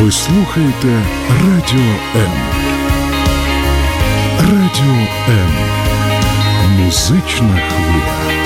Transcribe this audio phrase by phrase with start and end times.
[0.00, 2.32] Ви слухаєте Радіо М.
[4.40, 5.50] Радіо М.
[6.78, 8.36] Музична хвиля.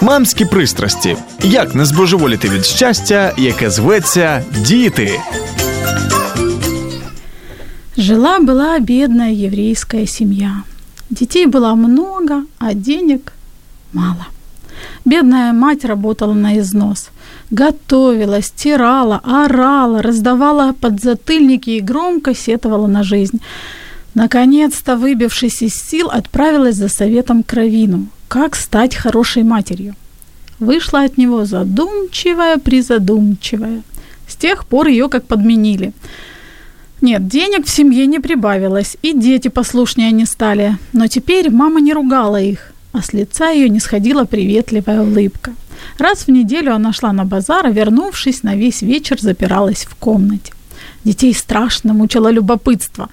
[0.00, 1.16] Мамські пристрасті.
[1.42, 5.20] Як не збожеволіти від щастя, яке зветься діти.
[8.06, 10.62] Жила-была бедная еврейская семья.
[11.10, 13.32] Детей было много, а денег
[13.92, 14.28] мало.
[15.04, 17.10] Бедная мать работала на износ.
[17.50, 23.40] Готовила, стирала, орала, раздавала подзатыльники и громко сетовала на жизнь.
[24.14, 28.06] Наконец-то, выбившись из сил, отправилась за советом к Равину.
[28.28, 29.96] Как стать хорошей матерью?
[30.60, 33.82] Вышла от него задумчивая-призадумчивая.
[34.28, 35.92] С тех пор ее как подменили.
[37.00, 40.78] Нет, денег в семье не прибавилось, и дети послушнее не стали.
[40.92, 45.52] Но теперь мама не ругала их, а с лица ее не сходила приветливая улыбка.
[45.98, 50.52] Раз в неделю она шла на базар, а вернувшись, на весь вечер запиралась в комнате.
[51.04, 53.08] Детей страшно мучило любопытство.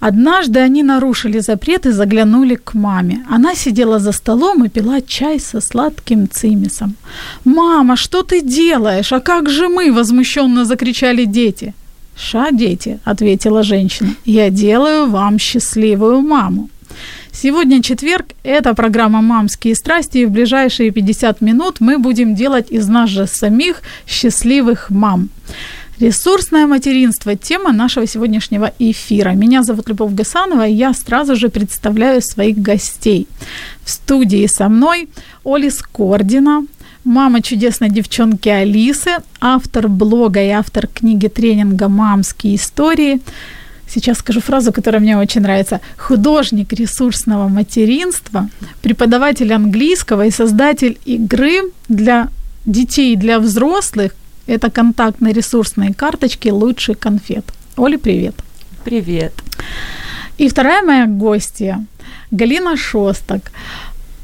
[0.00, 3.24] Однажды они нарушили запрет и заглянули к маме.
[3.30, 6.96] Она сидела за столом и пила чай со сладким цимисом.
[7.44, 9.12] «Мама, что ты делаешь?
[9.12, 11.74] А как же мы?»– возмущенно закричали дети.
[12.16, 16.68] «Ша, дети»,– ответила женщина,– «я делаю вам счастливую маму».
[17.32, 22.86] Сегодня четверг, это программа «Мамские страсти», и в ближайшие 50 минут мы будем делать из
[22.88, 25.30] нас же самих счастливых мам.
[25.98, 29.30] Ресурсное материнство– тема нашего сегодняшнего эфира.
[29.30, 33.28] Меня зовут Любовь Гасанова, и я сразу же представляю своих гостей.
[33.84, 35.08] В студии со мной
[35.44, 36.66] Олис Кордина,
[37.04, 43.20] мама чудесной девчонки Алисы, автор блога и автор книги тренинга «Мамские истории»,
[43.86, 45.80] сейчас скажу фразу, которая мне очень нравится.
[45.96, 48.48] Художник ресурсного материнства,
[48.80, 52.28] преподаватель английского и создатель игры для
[52.64, 54.14] детей и для взрослых.
[54.46, 57.44] Это контактно-ресурсные карточки «Лучший конфет».
[57.76, 58.34] Оля, привет.
[58.84, 59.32] Привет.
[60.38, 61.84] И вторая моя гостья,
[62.30, 63.52] Галина Шостак,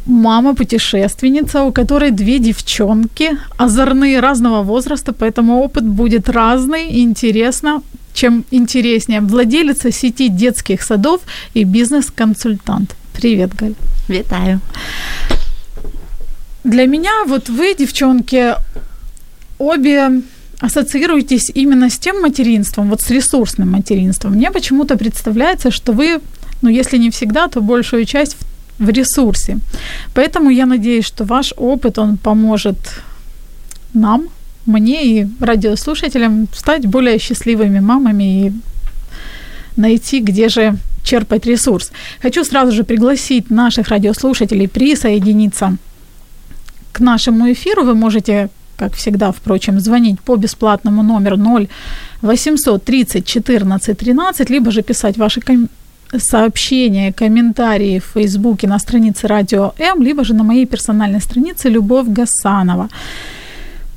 [0.09, 7.83] мама-путешественница, у которой две девчонки, озорные разного возраста, поэтому опыт будет разный интересно
[8.15, 9.21] чем интереснее.
[9.21, 11.21] Владелица сети детских садов
[11.55, 12.97] и бизнес-консультант.
[13.13, 13.75] Привет, Галь.
[14.09, 14.61] Витаю.
[16.65, 18.55] Для меня вот вы, девчонки,
[19.59, 20.23] обе
[20.61, 24.33] ассоциируетесь именно с тем материнством, вот с ресурсным материнством.
[24.33, 26.21] Мне почему-то представляется, что вы,
[26.63, 28.39] ну если не всегда, то большую часть в,
[28.78, 29.59] в ресурсе.
[30.15, 32.78] Поэтому я надеюсь, что ваш опыт, он поможет
[33.94, 34.28] нам,
[34.66, 38.53] мне и радиослушателям стать более счастливыми мамами и
[39.77, 41.91] найти, где же черпать ресурс.
[42.22, 45.77] Хочу сразу же пригласить наших радиослушателей присоединиться
[46.93, 47.84] к нашему эфиру.
[47.84, 51.69] Вы можете, как всегда, впрочем, звонить по бесплатному номеру 0
[52.22, 55.69] 800 30 14 13, либо же писать ваши ком-
[56.17, 62.07] сообщения, комментарии в Фейсбуке на странице Радио М, либо же на моей персональной странице Любовь
[62.07, 62.89] Гасанова.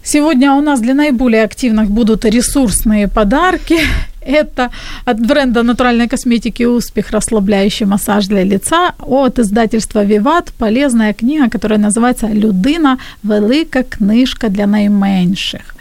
[0.04, 3.80] Сегодня у нас для наиболее активных будут ресурсные подарки.
[4.22, 4.70] Это
[5.06, 11.80] от бренда натуральной косметики «Успех» расслабляющий массаж для лица от издательства «Виват» полезная книга, которая
[11.80, 12.98] называется «Людина.
[13.24, 15.76] Велика книжка для наименьших».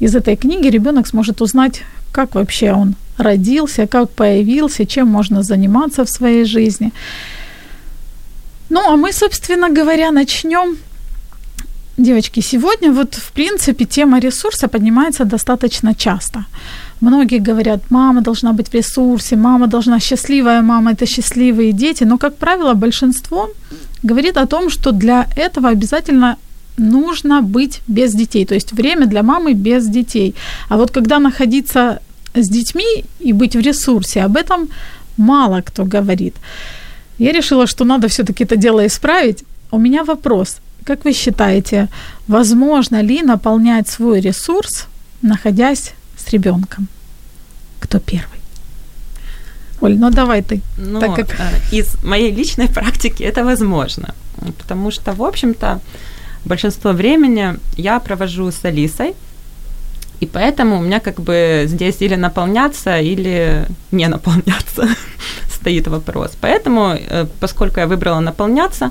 [0.00, 1.82] Из этой книги ребенок сможет узнать,
[2.14, 6.92] как вообще он родился, как появился, чем можно заниматься в своей жизни.
[8.70, 10.76] Ну, а мы, собственно говоря, начнем
[11.96, 16.44] Девочки, сегодня вот в принципе тема ресурса поднимается достаточно часто.
[17.00, 22.04] Многие говорят, мама должна быть в ресурсе, мама должна счастливая, мама это счастливые дети.
[22.04, 23.48] Но, как правило, большинство
[24.02, 26.36] говорит о том, что для этого обязательно
[26.76, 30.34] нужно быть без детей, то есть время для мамы без детей.
[30.68, 32.00] А вот когда находиться
[32.34, 34.68] с детьми и быть в ресурсе, об этом
[35.16, 36.34] мало кто говорит.
[37.18, 39.44] Я решила, что надо все-таки это дело исправить.
[39.70, 40.56] У меня вопрос.
[40.84, 41.88] Как вы считаете,
[42.28, 44.86] возможно ли наполнять свой ресурс,
[45.22, 46.88] находясь с ребенком?
[47.80, 48.40] Кто первый?
[49.80, 50.60] Оль, ну давай ты.
[50.76, 51.40] Ну, так как...
[51.40, 54.14] Э, из моей личной практики это возможно.
[54.58, 55.80] Потому что, в общем-то,
[56.44, 59.14] большинство времени я провожу с Алисой,
[60.20, 64.88] и поэтому у меня как бы здесь или наполняться, или не наполняться
[65.50, 66.32] стоит вопрос.
[66.40, 68.90] Поэтому, э, поскольку я выбрала наполняться,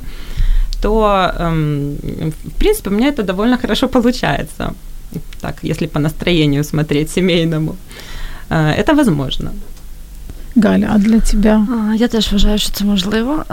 [0.82, 1.96] то, эм,
[2.44, 4.74] в принципе, у меня это довольно хорошо получается.
[5.42, 7.76] Так, если по настроению смотреть семейному.
[8.50, 9.52] Э, это возможно.
[10.56, 11.68] Галя, а для тебя?
[11.92, 13.44] А, Я теж вважаю, що це можливо.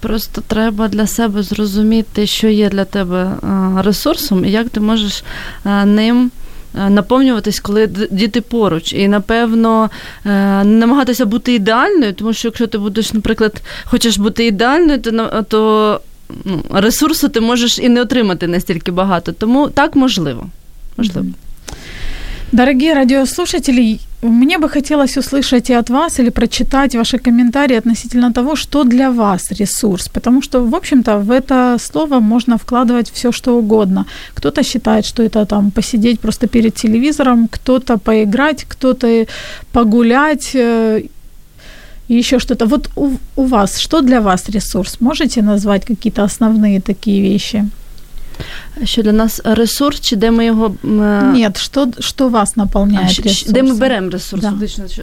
[0.00, 3.32] Просто треба для себе зрозуміти, що є для тебе
[3.76, 5.24] ресурсом, і як ти можеш
[5.84, 6.30] ним.
[6.88, 9.90] Наповнюватись, коли діти поруч, і напевно
[10.64, 16.00] намагатися бути ідеальною, тому що якщо ти будеш, наприклад, хочеш бути ідеальною, то то
[16.44, 19.32] ну, ресурсу ти можеш і не отримати настільки багато.
[19.32, 20.46] Тому так можливо.
[20.96, 21.26] Можливо.
[22.52, 28.56] Дорогие радиослушатели, мне бы хотелось услышать и от вас или прочитать ваши комментарии относительно того,
[28.56, 30.08] что для вас ресурс.
[30.08, 34.04] Потому что, в общем-то, в это слово можно вкладывать все, что угодно.
[34.34, 39.26] Кто-то считает, что это там посидеть просто перед телевизором, кто-то поиграть, кто-то
[39.72, 41.02] погулять, э,
[42.08, 42.66] еще что-то.
[42.66, 45.00] Вот у, у вас, что для вас ресурс?
[45.00, 47.64] Можете назвать какие-то основные такие вещи?
[48.84, 50.86] Що для нас ресурс, чи де ми його е,
[51.22, 54.42] Нет, что, что вас наполняет А, де ми беремо ресурс?
[54.42, 54.66] Да.
[54.66, 55.02] Що-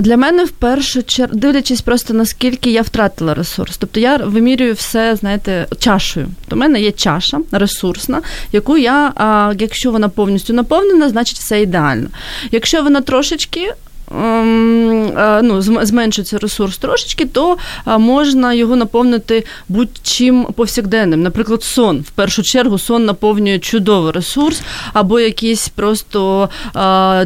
[0.00, 3.76] Для мене в першу чергу, дивлячись просто наскільки я втратила ресурс.
[3.76, 6.28] Тобто я вимірюю все, знаєте, чашею.
[6.48, 9.12] То в мене є чаша ресурсна, яку я,
[9.58, 12.08] якщо вона повністю наповнена, значить все ідеально.
[12.50, 13.72] Якщо вона трошечки.
[14.10, 17.56] Ем, е, Ну, зменшиться ресурс трошечки, то
[17.98, 21.22] можна його наповнити будь-чим повсякденним.
[21.22, 22.00] Наприклад, сон.
[22.00, 24.60] В першу чергу сон наповнює чудовий ресурс,
[24.92, 26.48] або якийсь просто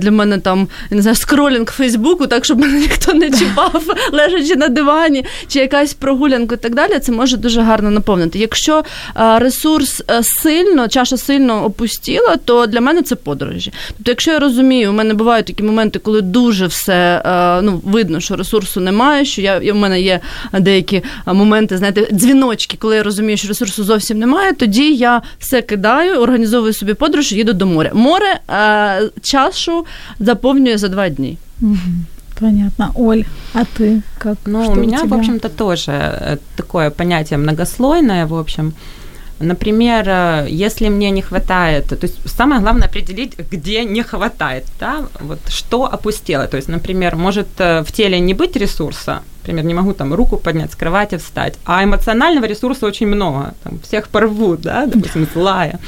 [0.01, 4.69] для мене там не знаю, скролінг Фейсбуку, так щоб мене ніхто не чіпав, лежачи на
[4.69, 6.99] дивані, чи якась прогулянка і так далі.
[6.99, 8.39] Це може дуже гарно наповнити.
[8.39, 8.85] Якщо
[9.15, 13.73] ресурс сильно, чаша сильно опустіла, то для мене це подорожі.
[13.89, 17.23] Тобто, якщо я розумію, у мене бувають такі моменти, коли дуже все
[17.63, 20.21] ну, видно, що ресурсу немає, що я, в мене є
[20.53, 26.21] деякі моменти, знаєте, дзвіночки, коли я розумію, що ресурсу зовсім немає, тоді я все кидаю,
[26.21, 27.91] організовую собі подорож і їду до моря.
[27.95, 29.87] Море а, чашу
[30.21, 31.39] заповнює за два дні.
[32.41, 32.93] Понятно.
[32.95, 34.39] Оль, а ты как?
[34.47, 35.17] Ну, что у меня, тебя?
[35.17, 38.73] в общем-то, тоже э, такое понятие многослойное, в общем.
[39.41, 45.07] Например, э, если мне не хватает, то есть самое главное определить, где не хватает, да,
[45.19, 46.47] вот что опустело.
[46.47, 50.37] То есть, например, может э, в теле не быть ресурса, например, не могу там руку
[50.37, 55.79] поднять с кровати, встать, а эмоционального ресурса очень много, там всех порвут, да, допустим, злая.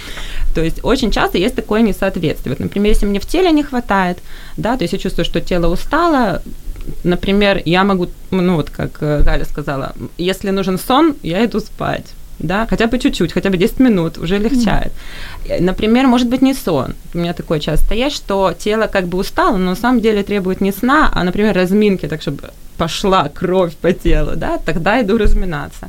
[0.55, 2.55] То есть очень часто есть такое несоответствие.
[2.55, 4.19] Вот, например, если мне в теле не хватает,
[4.57, 6.43] да, то есть я чувствую, что тело устало,
[7.05, 12.07] например, я могу, ну вот как э, Галя сказала, если нужен сон, я иду спать.
[12.39, 14.93] Да, хотя бы чуть-чуть, хотя бы 10 минут, уже легчает.
[15.49, 16.95] Э, Например, может быть не сон.
[17.15, 20.61] У меня такое часто есть, что тело как бы устало, но на самом деле требует
[20.61, 25.89] не сна, а, например, разминки, так чтобы пошла кровь по телу, да, тогда иду разминаться.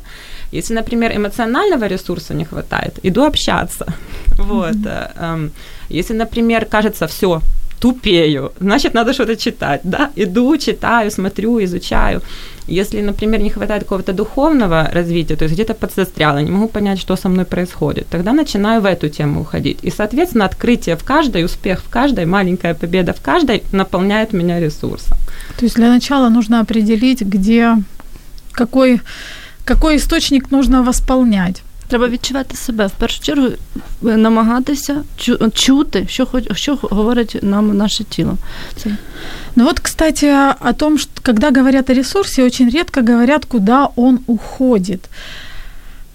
[0.52, 3.86] Если, например, эмоционального ресурса не хватает, иду общаться.
[4.38, 4.76] Вот.
[5.20, 5.50] эм,
[5.90, 7.40] Если, например, кажется, все,
[7.80, 12.20] тупею, значит, надо что-то читать, да, иду, читаю, смотрю, изучаю.
[12.66, 17.16] Если, например, не хватает какого-то духовного развития, то есть где-то подзастряла, не могу понять, что
[17.16, 19.78] со мной происходит, тогда начинаю в эту тему уходить.
[19.82, 25.18] И, соответственно, открытие в каждой, успех в каждой, маленькая победа в каждой наполняет меня ресурсом.
[25.58, 27.76] То есть для начала нужно определить, где
[28.52, 29.00] какой,
[29.64, 31.62] какой источник нужно восполнять.
[31.94, 33.48] Треба відчувати себе в першу чергу,
[34.02, 38.36] намагатися чу- чути, що що говорить нам наше тіло.
[38.76, 38.90] Це
[39.56, 44.18] Ну вот, кстати, о том, что когда говорят о ресурсе, очень редко говорят, куда он
[44.26, 45.00] уходит.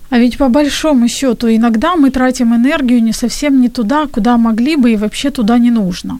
[0.09, 4.75] А ведь по большому счету иногда мы тратим энергию не совсем не туда, куда могли
[4.75, 6.19] бы и вообще туда не нужно.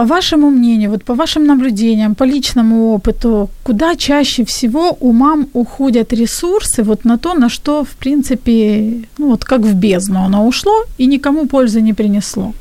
[0.00, 5.46] По вашему мнению, вот по вашим наблюдениям, по личному опыту, куда чаще всего у мам
[5.52, 10.46] уходят ресурсы вот на то, на что, в принципе, ну вот как в бездну оно
[10.46, 12.54] ушло и никому пользы не принесло?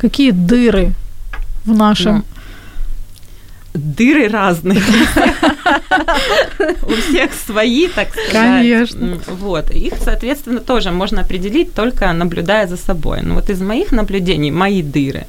[0.00, 0.94] Какие дыры
[1.64, 2.24] в нашем...
[3.74, 4.82] Дыры разные.
[6.82, 8.32] У всех свои, так сказать.
[8.32, 9.18] Конечно.
[9.28, 9.70] Вот.
[9.70, 13.20] Их, соответственно, тоже можно определить только наблюдая за собой.
[13.22, 15.26] Ну вот из моих наблюдений, мои дыры,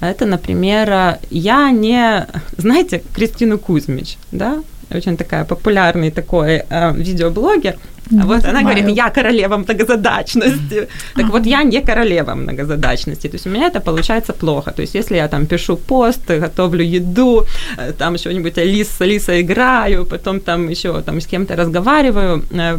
[0.00, 2.26] это, например, э, я не...
[2.56, 4.62] Знаете Кристину Кузьмич, да?
[4.90, 7.76] Очень такая популярный такой э, видеоблогер.
[8.10, 10.88] Не вот она говорит, я королева многозадачности.
[11.14, 13.28] Так вот, я не королева многозадачности.
[13.28, 14.70] То есть у меня это получается плохо.
[14.70, 17.44] То есть если я там пишу пост, готовлю еду,
[17.78, 22.78] э, там что-нибудь Алис с Алисой играю, потом там еще там с кем-то разговариваю, э,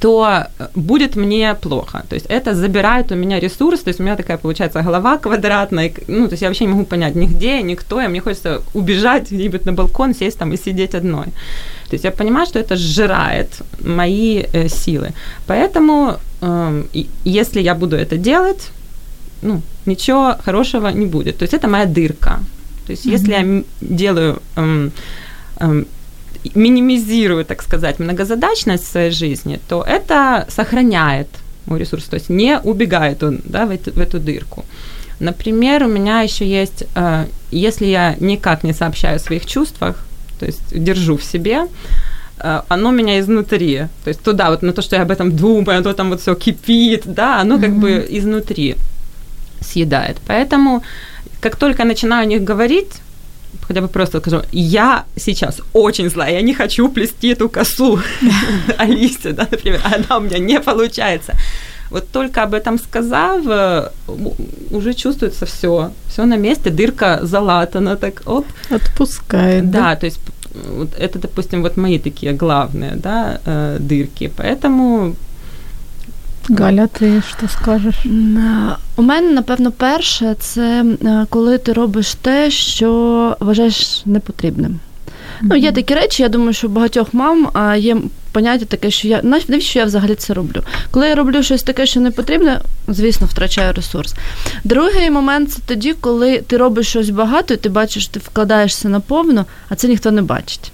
[0.00, 2.04] то э, будет мне плохо.
[2.08, 5.92] То есть это забирает у меня ресурс, то есть у меня такая получается голова квадратная,
[6.08, 9.66] ну, то есть я вообще не могу понять нигде, никто, и мне хочется убежать где-нибудь
[9.66, 11.26] на балкон, сесть там и сидеть одной.
[11.88, 15.10] То есть я понимаю, что это сжирает мои э, силы.
[15.46, 16.84] Поэтому э,
[17.24, 18.70] если я буду это делать,
[19.42, 21.38] ну, ничего хорошего не будет.
[21.38, 22.40] То есть это моя дырка.
[22.86, 24.92] То есть если я делаю, эм,
[26.54, 31.28] минимизирую, так сказать, многозадачность в своей жизни, то это сохраняет
[31.66, 34.64] мой ресурс, то есть не убегает он да, в, эту, в эту дырку.
[35.20, 40.04] Например, у меня еще есть, э, если я никак не сообщаю о своих чувствах,
[40.38, 41.66] то есть держу в себе,
[42.38, 45.82] э, оно меня изнутри, то есть туда вот на то, что я об этом думаю,
[45.82, 48.76] то там вот все кипит, да, оно как бы изнутри
[49.60, 50.18] съедает.
[50.26, 50.82] Поэтому
[51.40, 53.00] как только начинаю о них говорить,
[53.62, 58.00] хотя бы просто скажу, я сейчас очень злая, я не хочу плести эту косу
[58.78, 61.34] Алисе, да, например, она у меня не получается.
[61.90, 63.90] Вот только об этом сказав, э,
[64.70, 68.46] уже чувствуется все, все на месте, дырка залатана, так оп.
[68.70, 69.70] Отпускает.
[69.70, 69.96] Да, да?
[69.96, 70.20] то есть
[70.54, 74.32] вот это, допустим, вот мои такие главные, да, э, дырки.
[74.36, 75.14] Поэтому
[76.48, 77.94] Галя, ти що скажеш?
[78.96, 84.80] У мене, напевно, перше, це е, коли ти робиш те, що вважаєш непотрібним.
[85.42, 87.48] Ну, є такі речі, я думаю, що у багатьох мам
[87.78, 87.96] є
[88.32, 90.62] поняття таке, що я навіщо я взагалі це роблю?
[90.90, 94.14] Коли я роблю щось таке, що не потрібне, звісно, втрачаю ресурс.
[94.64, 99.46] Другий момент це тоді, коли ти робиш щось багато, і ти бачиш, ти вкладаєшся наповно,
[99.68, 100.72] а це ніхто не бачить.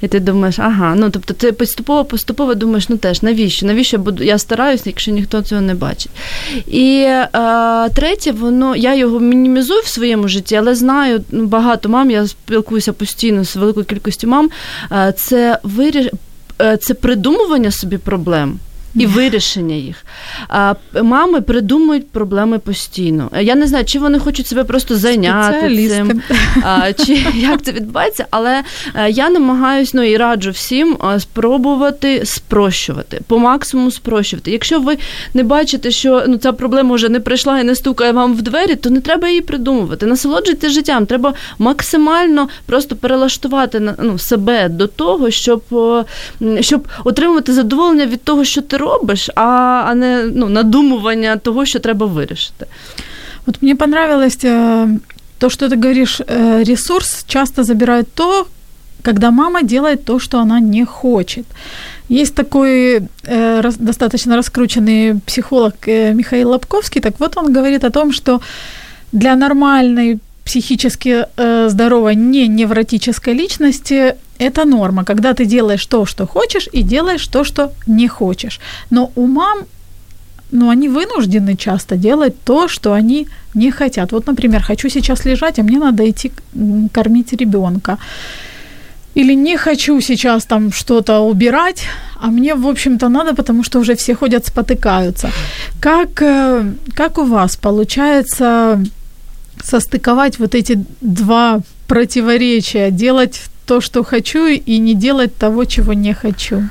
[0.00, 3.66] І ти думаєш, ага, ну тобто ти поступово-поступово думаєш, ну теж навіщо?
[3.66, 6.12] Навіщо буду я стараюся, якщо ніхто цього не бачить?
[6.66, 7.28] І е,
[7.94, 12.92] третє, воно я його мінімізую в своєму житті, але знаю ну, багато мам, я спілкуюся
[12.92, 14.50] постійно з великою кількістю мам.
[14.92, 16.06] Е, це виріш...
[16.60, 18.58] Е, це придумування собі проблем
[18.98, 20.04] і вирішення їх.
[20.48, 23.30] А мами придумують проблеми постійно.
[23.40, 26.22] Я не знаю, чи вони хочуть себе просто зайняти цим,
[26.62, 28.62] а, чи як це відбувається, але
[28.94, 34.50] е, я намагаюся ну і раджу всім спробувати спрощувати, по максимуму спрощувати.
[34.50, 34.98] Якщо ви
[35.34, 38.74] не бачите, що ну ця проблема вже не прийшла і не стукає вам в двері,
[38.74, 40.06] то не треба її придумувати.
[40.06, 41.06] Насолоджуйтесь життям.
[41.06, 45.62] Треба максимально просто перелаштувати ну, себе до того, щоб,
[46.60, 48.87] щоб отримувати задоволення від того, що ти робиш,
[49.34, 52.66] а а не ну, надумування того, що треба вирішити.
[53.46, 54.36] Вот мне понравилось
[55.38, 56.20] то, что ты говоришь,
[56.64, 58.46] ресурс часто забирает то,
[59.02, 61.46] когда мама делает то, что она не хочет.
[62.10, 67.90] Есть такой э, рас, достаточно раскрученный психолог э, Михаил Лобковский, так вот он говорит о
[67.90, 68.40] том, что
[69.12, 70.18] для нормальной
[70.48, 76.82] психически э, здоровой, не невротической личности это норма, когда ты делаешь то, что хочешь, и
[76.82, 78.60] делаешь то, что не хочешь.
[78.90, 79.58] Но у мам,
[80.52, 84.12] ну, они вынуждены часто делать то, что они не хотят.
[84.12, 86.32] Вот, например, хочу сейчас лежать, а мне надо идти
[86.92, 87.98] кормить ребенка.
[89.16, 91.82] Или не хочу сейчас там что-то убирать,
[92.20, 95.30] а мне, в общем-то, надо, потому что уже все ходят, спотыкаются.
[95.80, 96.64] Как, э,
[96.94, 98.78] как у вас получается
[99.62, 106.14] состыковать вот эти два противоречия, делать то, что хочу, и не делать того, чего не
[106.14, 106.62] хочу.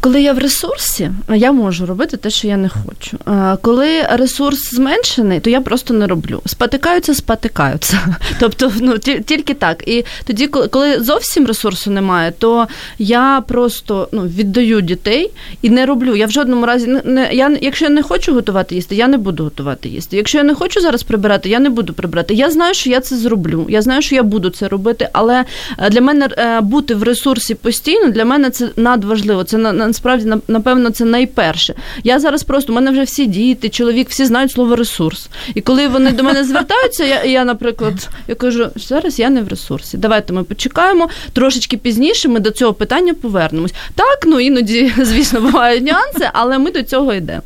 [0.00, 3.18] Коли я в ресурсі, я можу робити те, що я не хочу.
[3.62, 6.42] Коли ресурс зменшений, то я просто не роблю.
[6.46, 8.16] Спотикаються, спотикаються.
[8.40, 9.88] Тобто, ну тільки так.
[9.88, 15.30] І тоді, коли зовсім ресурсу немає, то я просто ну, віддаю дітей
[15.62, 16.16] і не роблю.
[16.16, 19.44] Я в жодному разі не я, якщо я не хочу готувати їсти, я не буду
[19.44, 20.16] готувати їсти.
[20.16, 22.34] Якщо я не хочу зараз прибирати, я не буду прибирати.
[22.34, 23.66] Я знаю, що я це зроблю.
[23.68, 25.44] Я знаю, що я буду це робити, але
[25.90, 26.28] для мене
[26.62, 29.44] бути в ресурсі постійно для мене це надважливо.
[29.44, 31.73] Це насправді напевно це найперше.
[32.03, 35.29] Я зараз просто у мене вже всі діти, чоловік, всі знають слово ресурс.
[35.55, 39.47] І коли вони до мене звертаються, я, я наприклад, я кажу, зараз я не в
[39.47, 39.97] ресурсі.
[39.97, 42.29] Давайте ми почекаємо трошечки пізніше.
[42.29, 43.73] Ми до цього питання повернемось.
[43.95, 47.43] Так, ну іноді, звісно, бувають нюанси, але ми до цього йдемо.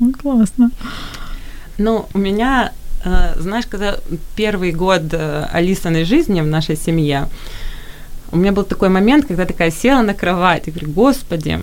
[0.00, 0.70] Ну, класно.
[1.78, 2.72] Ну, у меня,
[3.04, 3.96] э, знаешь, когда
[4.36, 7.26] первый год э, Алисиной жизни в нашей семье,
[8.31, 11.59] У меня был такой момент, когда такая села на кровать и говорю, Господи,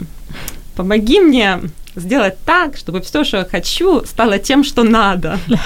[0.76, 1.60] помоги мне
[1.96, 5.38] сделать так, чтобы все, что я хочу, стало тем, что надо.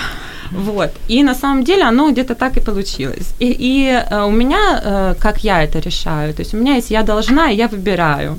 [0.51, 0.91] Вот.
[1.09, 3.35] И на самом деле оно где-то так и получилось.
[3.39, 6.91] И, и э, у меня, э, как я это решаю, то есть у меня есть
[6.91, 8.39] я должна, и я выбираю.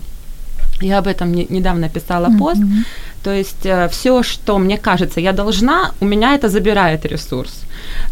[0.81, 2.61] Я об этом не, недавно писала пост.
[2.61, 2.85] Mm-hmm.
[3.23, 7.63] То есть э, все, что мне кажется, я должна, у меня это забирает ресурс.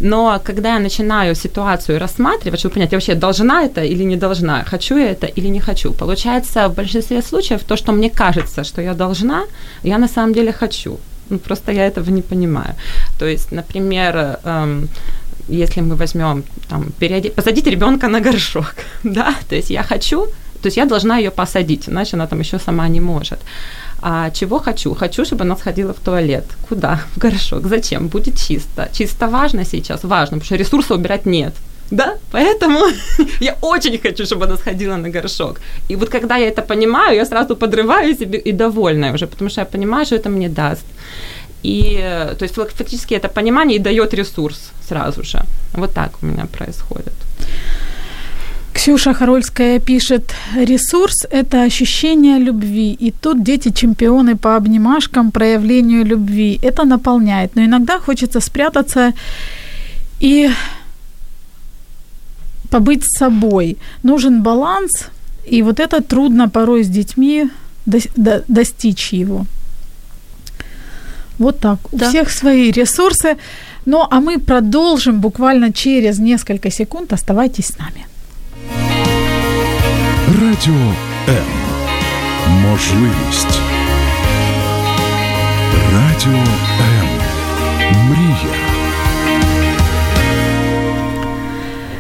[0.01, 4.63] Но когда я начинаю ситуацию рассматривать, чтобы понять, я вообще должна это или не должна,
[4.63, 8.81] хочу я это или не хочу, получается в большинстве случаев то, что мне кажется, что
[8.81, 9.43] я должна,
[9.83, 10.99] я на самом деле хочу.
[11.29, 12.75] Ну, просто я этого не понимаю.
[13.19, 14.89] То есть, например, эм,
[15.49, 17.29] если мы возьмем там, переоде...
[17.29, 20.25] посадить ребенка на горшок, да, то есть я хочу,
[20.61, 23.39] То есть я должна ее посадить, иначе она там еще сама не может.
[24.01, 24.93] А чего хочу?
[24.93, 26.45] Хочу, чтобы она сходила в туалет.
[26.69, 27.01] Куда?
[27.15, 27.67] В горшок.
[27.67, 28.07] Зачем?
[28.07, 28.89] Будет чисто.
[28.93, 30.03] Чисто важно сейчас?
[30.03, 31.53] Важно, потому что ресурса убирать нет.
[31.91, 32.79] Да, поэтому
[33.41, 35.59] я очень хочу, чтобы она сходила на горшок.
[35.89, 39.61] И вот когда я это понимаю, я сразу подрываю себе и довольная уже, потому что
[39.61, 40.85] я понимаю, что это мне даст.
[41.63, 41.97] И,
[42.37, 45.41] то есть, фактически это понимание и дает ресурс сразу же.
[45.73, 47.13] Вот так у меня происходит.
[48.77, 52.93] Ксюша Харольская пишет, ресурс– это ощущение любви.
[52.93, 56.59] И тут дети чемпионы по обнимашкам, проявлению любви.
[56.61, 57.55] Это наполняет.
[57.55, 59.13] Но иногда хочется спрятаться
[60.19, 60.51] и
[62.69, 63.77] побыть с собой.
[64.03, 65.07] Нужен баланс,
[65.51, 67.49] и вот это трудно порой с детьми
[68.47, 69.45] достичь его.
[71.39, 71.79] Вот так.
[71.91, 72.05] Да.
[72.05, 73.37] У всех свои ресурсы.
[73.85, 77.11] Ну, а мы продолжим буквально через несколько секунд.
[77.13, 78.06] Оставайтесь с нами.
[80.40, 80.94] Радіо
[81.28, 81.44] М.
[82.48, 83.60] Можливість.
[85.92, 86.38] Радіо
[86.80, 87.08] М.
[88.08, 88.72] Мрія.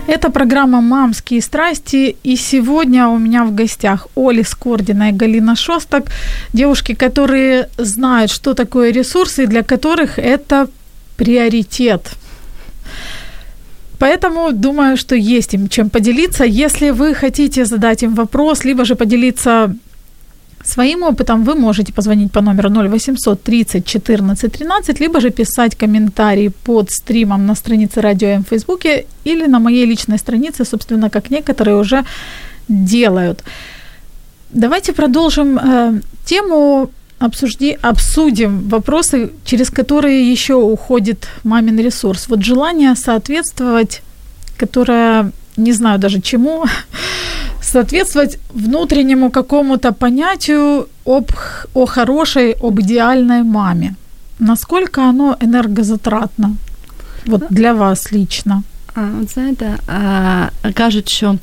[0.08, 6.04] Это программа «Мамские страсти», и сегодня у меня в гостях Оля Скордина и Галина Шостак,
[6.52, 10.68] девушки, которые знают, что такое ресурсы, и для которых это
[11.16, 12.12] приоритет.
[13.99, 16.43] Поэтому думаю, что есть им чем поделиться.
[16.43, 19.75] Если вы хотите задать им вопрос, либо же поделиться
[20.63, 26.51] своим опытом, вы можете позвонить по номеру 0800 30 14 13, либо же писать комментарии
[26.63, 31.31] под стримом на странице Радио М в Фейсбуке или на моей личной странице, собственно, как
[31.31, 32.03] некоторые уже
[32.67, 33.43] делают.
[34.49, 36.89] Давайте продолжим э, тему
[37.19, 42.29] обсужди, обсудим вопросы, через которые еще уходит мамин ресурс.
[42.29, 44.01] Вот желание соответствовать,
[44.57, 46.65] которое, не знаю даже чему,
[47.61, 51.31] соответствовать внутреннему какому-то понятию об,
[51.73, 53.95] о хорошей, об идеальной маме.
[54.39, 56.55] Насколько оно энергозатратно?
[57.25, 58.63] Вот для вас лично.
[58.95, 61.35] А, от знаєте, а, кажуть, що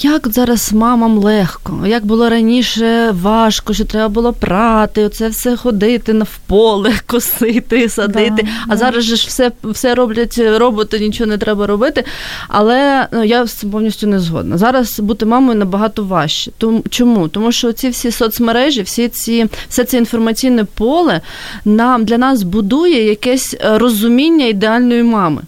[0.00, 6.12] як зараз мамам легко, як було раніше важко, що треба було прати, оце все ходити
[6.12, 8.42] на поле, косити, садити.
[8.42, 8.76] Да, а да.
[8.76, 12.04] зараз же ж все все роблять роботи, нічого не треба робити.
[12.48, 14.58] Але ну, я з цим повністю не згодна.
[14.58, 16.50] Зараз бути мамою набагато важче.
[16.58, 17.28] Тому, чому?
[17.28, 21.20] Тому що ці всі соцмережі, всі ці, все це інформаційне поле
[21.64, 25.42] нам для нас будує якесь розуміння ідеальної мами.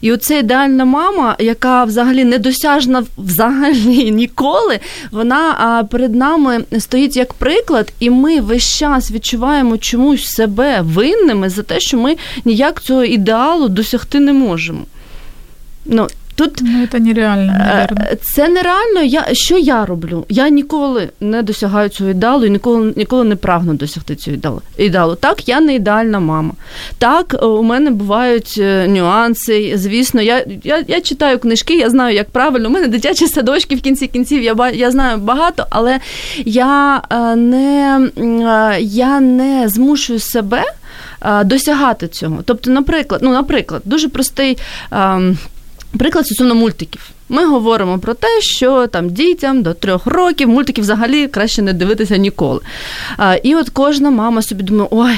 [0.00, 4.80] І оце ідеальна мама, яка взагалі недосяжна взагалі ні, ніколи.
[5.10, 11.62] Вона перед нами стоїть як приклад, і ми весь час відчуваємо чомусь себе винними за
[11.62, 14.84] те, що ми ніяк цього ідеалу досягти не можемо.
[15.84, 16.06] Ну,
[16.40, 17.52] Тут ну, це нереально.
[17.58, 18.16] Наверное.
[18.22, 19.02] Це нереально.
[19.02, 20.26] Я що я роблю?
[20.28, 24.62] Я ніколи не досягаю цього ідеалу і ніколи ніколи не прагну досягти цього ідеалу.
[24.76, 25.14] ідеалу.
[25.14, 26.54] Так, я не ідеальна мама.
[26.98, 29.72] Так, е, у мене бувають е, нюанси.
[29.76, 32.68] Звісно, я я, я читаю книжки, я знаю, як правильно.
[32.68, 34.42] У мене дитячі садочки в кінці кінців.
[34.42, 36.00] Я я знаю багато, але
[36.44, 38.10] я е, не,
[38.80, 40.62] я не змушую себе
[41.44, 42.38] досягати цього.
[42.44, 44.58] Тобто, наприклад, ну, наприклад, дуже простий.
[45.98, 47.10] Приклад стосовно мультиків.
[47.32, 52.16] Ми говоримо про те, що там дітям до трьох років мультики взагалі краще не дивитися
[52.16, 52.60] ніколи.
[53.16, 55.14] А, І от кожна мама собі думає, ой,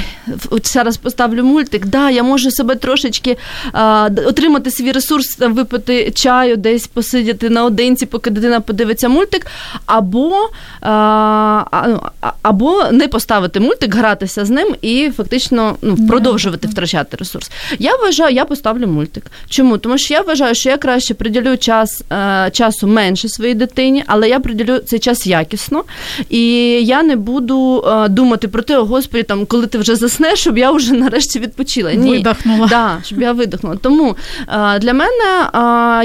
[0.49, 3.37] от зараз поставлю мультик, да, я можу себе трошечки
[3.71, 9.47] а, отримати свій ресурс, там, випити чаю, десь посидіти наодинці, поки дитина подивиться мультик,
[9.85, 10.49] або
[10.81, 12.01] а, ну,
[12.41, 17.51] або не поставити мультик, гратися з ним і фактично ну, продовжувати втрачати ресурс.
[17.79, 19.23] Я вважаю, я поставлю мультик.
[19.49, 19.77] Чому?
[19.77, 24.29] Тому що я вважаю, що я краще приділю час е, часу менше своїй дитині, але
[24.29, 25.83] я приділю цей час якісно.
[26.29, 26.45] І
[26.81, 30.57] я не буду е, думати про те, о господі, там, коли ти вже заснеш, щоб
[30.57, 31.93] я вже нарешті відпочила.
[31.93, 32.67] Ні, Видохнула.
[32.67, 33.75] Да, щоб я видихнула.
[33.81, 34.15] Тому
[34.47, 35.49] е, для мене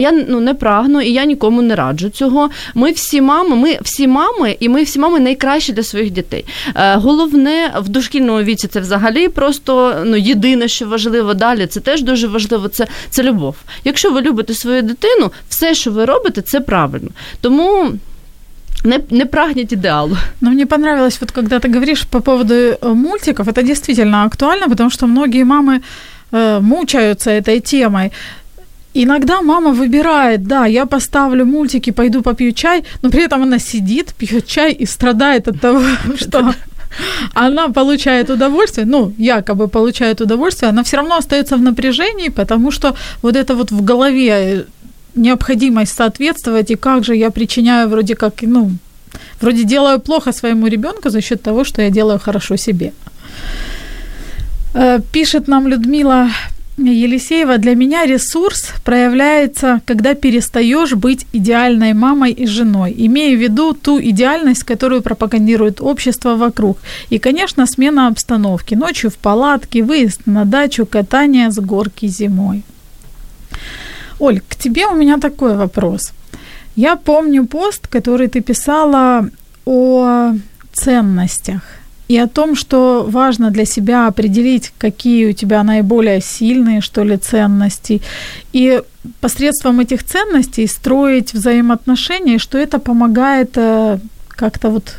[0.01, 2.51] я ну, не прагну і я нікому не раджу цього.
[2.75, 6.45] Ми всі мами, ми всі мами, і ми всі мами найкращі для своїх дітей.
[6.95, 11.67] Головне в дошкільному віці це взагалі просто ну, єдине, що важливо далі.
[11.67, 12.69] Це теж дуже важливо.
[12.69, 13.57] Це, це любов.
[13.85, 17.11] Якщо ви любите свою дитину, все, що ви робите, це правильно.
[17.41, 17.93] Тому
[18.85, 20.17] не, не прагнет идеалу.
[20.41, 24.91] Но мне понравилось, вот когда ты говоришь по поводу э, мультиков, это действительно актуально, потому
[24.91, 25.81] что многие мамы
[26.33, 28.13] э, мучаются этой темой.
[28.95, 34.15] Иногда мама выбирает, да, я поставлю мультики, пойду попью чай, но при этом она сидит,
[34.15, 35.83] пьет чай и страдает от того,
[36.17, 36.55] что
[37.35, 42.95] она получает удовольствие, ну, якобы получает удовольствие, она все равно остается в напряжении, потому что
[43.23, 44.67] вот это вот в голове
[45.19, 48.71] необходимость соответствовать, и как же я причиняю вроде как, ну,
[49.41, 52.93] вроде делаю плохо своему ребенку за счет того, что я делаю хорошо себе.
[54.75, 56.29] Э, пишет нам Людмила
[56.79, 63.75] Елисеева, для меня ресурс проявляется, когда перестаешь быть идеальной мамой и женой, имея в виду
[63.75, 66.79] ту идеальность, которую пропагандирует общество вокруг.
[67.11, 68.77] И, конечно, смена обстановки.
[68.77, 72.63] Ночью в палатке, выезд на дачу, катание с горки зимой.
[74.19, 76.13] Оль, к тебе у меня такой вопрос.
[76.77, 79.29] Я помню пост, который ты писала
[79.65, 80.33] о
[80.73, 81.63] ценностях
[82.09, 87.17] и о том, что важно для себя определить, какие у тебя наиболее сильные, что ли,
[87.17, 88.01] ценности,
[88.53, 88.83] и
[89.21, 94.95] посредством этих ценностей строить взаимоотношения, что это помогает э, как-то вот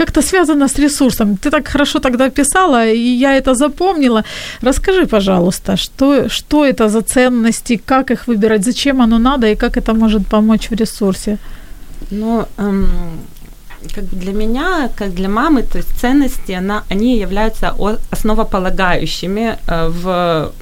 [0.00, 1.36] как-то связано с ресурсом.
[1.36, 4.24] Ты так хорошо тогда писала, и я это запомнила.
[4.62, 9.76] Расскажи, пожалуйста, что, что это за ценности, как их выбирать, зачем оно надо и как
[9.76, 11.36] это может помочь в ресурсе?
[12.10, 12.86] Ну, эм,
[13.94, 17.74] как для меня, как для мамы, то есть ценности, она, они являются
[18.10, 20.52] основополагающими э, в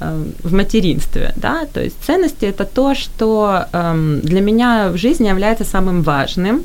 [0.00, 5.28] э, в материнстве, да, то есть ценности это то, что эм, для меня в жизни
[5.28, 6.62] является самым важным,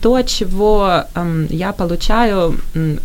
[0.00, 2.98] то, чего эм, я получаю, эм,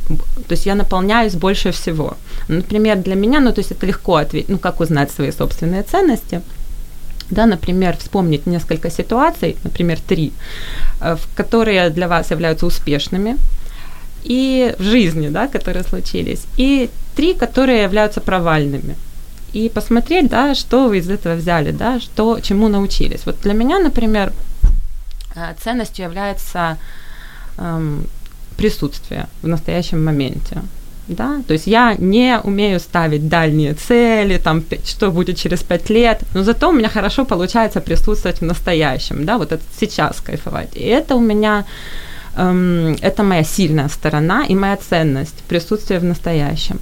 [0.47, 2.17] то есть я наполняюсь больше всего.
[2.47, 6.41] Например, для меня, ну, то есть это легко ответить, ну, как узнать свои собственные ценности–
[7.33, 10.31] да, например, вспомнить несколько ситуаций, например, три,
[11.01, 13.37] э, которые для вас являются успешными,
[14.23, 18.95] и в жизни, да, которые случились, и три, которые являются провальными.
[19.53, 23.25] И посмотреть, да, что вы из этого взяли, да, что, чему научились.
[23.25, 24.33] Вот для меня, например, э,
[25.63, 26.77] ценностью является
[27.57, 28.07] эм,
[28.57, 30.61] присутствие в настоящем моменте
[31.07, 36.21] да, то есть я не умею ставить дальние цели, там, что будет через пять лет,
[36.33, 40.69] но зато у меня хорошо получается присутствовать в настоящем, да, вот это сейчас кайфовать.
[40.75, 41.65] И это у меня,
[42.37, 46.79] эм, это моя сильная сторона и моя ценность, присутствие в настоящем.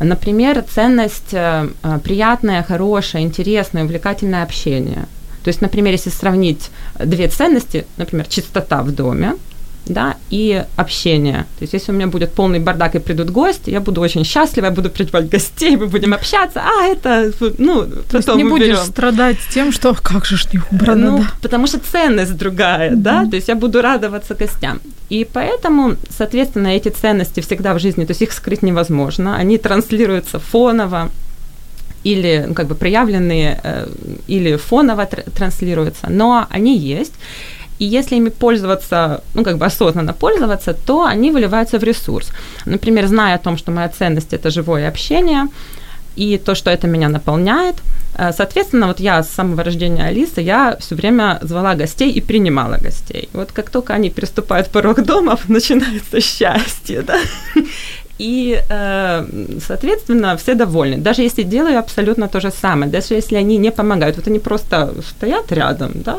[0.00, 5.06] Например, ценность э, э приятное, хорошее, интересное, увлекательное общение.
[5.44, 9.34] То есть, например, если сравнить две ценности, например, чистота в доме,
[9.86, 11.44] да, и общение.
[11.58, 14.66] То есть, если у меня будет полный бардак и придут гости, я буду очень счастлива,
[14.66, 18.84] я буду принимать гостей, мы будем общаться, а это, ну, То есть не будешь берем.
[18.84, 21.24] страдать тем, что как же ж не убрано, ну, да?
[21.42, 22.96] потому что ценность другая, mm-hmm.
[22.96, 24.80] да, то есть я буду радоваться гостям.
[25.10, 30.38] И поэтому, соответственно, эти ценности всегда в жизни, то есть их скрыть невозможно, они транслируются
[30.38, 31.10] фоново,
[32.04, 33.88] или ну, как бы проявленные, э,
[34.28, 37.14] или фоново транслируются, но они есть.
[37.80, 42.30] И если ими пользоваться, ну, как бы осознанно пользоваться, то они выливаются в ресурс.
[42.66, 45.48] Например, зная о том, что моя ценность– это живое общение,
[46.16, 47.76] и то, что это меня наполняет.
[48.16, 52.78] Э, соответственно, вот я с самого рождения Алисы, я все время звала гостей и принимала
[52.78, 53.28] гостей.
[53.32, 57.18] Вот как только они переступают порог дома, начинается счастье, да.
[58.18, 59.26] И, э,
[59.66, 60.98] соответственно, все довольны.
[60.98, 64.94] Даже если делаю абсолютно то же самое, даже если они не помогают, вот они просто
[65.08, 66.18] стоят рядом, да,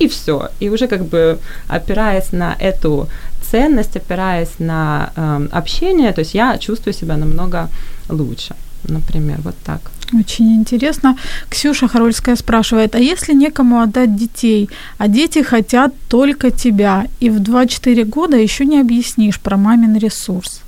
[0.00, 0.48] и все.
[0.60, 3.08] И уже как бы опираясь на эту
[3.50, 7.68] ценность, опираясь на э, общение, то есть я чувствую себя намного
[8.10, 8.54] лучше.
[8.88, 9.80] Например, вот так.
[10.12, 11.16] Очень интересно.
[11.48, 17.40] Ксюша Харольская спрашивает, а если некому отдать детей, а дети хотят только тебя, и в
[17.40, 20.63] 2-4 года еще не объяснишь про мамин ресурс?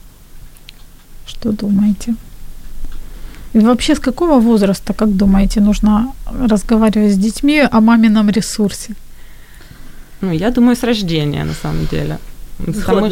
[1.27, 2.15] Что думаете?
[3.57, 8.95] И вообще с какого возраста, как думаете, нужно разговаривать с детьми о мамином ресурсе?
[10.21, 12.19] Ну, я думаю, с рождения, на самом деле.
[12.59, 13.11] Потому...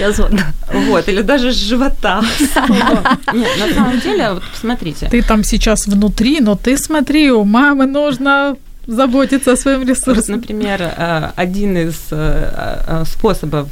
[0.00, 0.46] Я згодна.
[0.72, 2.22] Вот, или даже с живота.
[3.32, 5.08] Нет, на самом деле, вот посмотрите.
[5.10, 10.20] Ты там сейчас внутри, но ты смотри, у мамы нужно заботиться о своем ресурсе.
[10.20, 13.68] Вот, например, э, один из э, э, способов,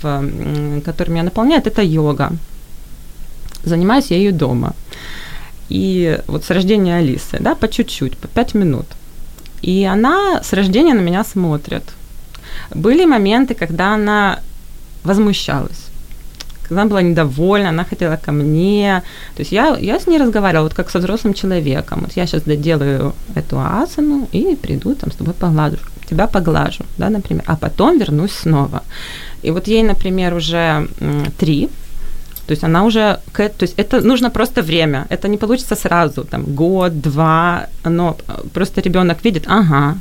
[0.85, 2.31] который меня наполняет, это йога.
[3.65, 4.75] Занимаюсь я ее дома.
[5.69, 8.87] И вот с рождения Алисы, да, по чуть-чуть, по пять минут.
[9.63, 11.85] И она с рождения на меня смотрит–
[12.75, 14.41] были моменты, когда она
[15.03, 15.91] возмущалась
[16.67, 19.03] когда она была недовольна, она хотела ко мне.
[19.37, 22.01] То есть я, я с ней разговаривала вот как со взрослым человеком.
[22.01, 25.77] Вот я сейчас доделаю эту асану и приду там с тобой поглажу.
[26.09, 27.45] Тебя поглажу, да, например.
[27.47, 28.83] А потом вернусь снова.
[29.43, 30.89] И вот ей, например, уже
[31.37, 31.69] три,
[32.47, 36.45] то есть она уже, то есть это нужно просто время, это не получится сразу, там
[36.45, 38.17] год, два, но
[38.53, 39.97] просто ребенок видит, ага,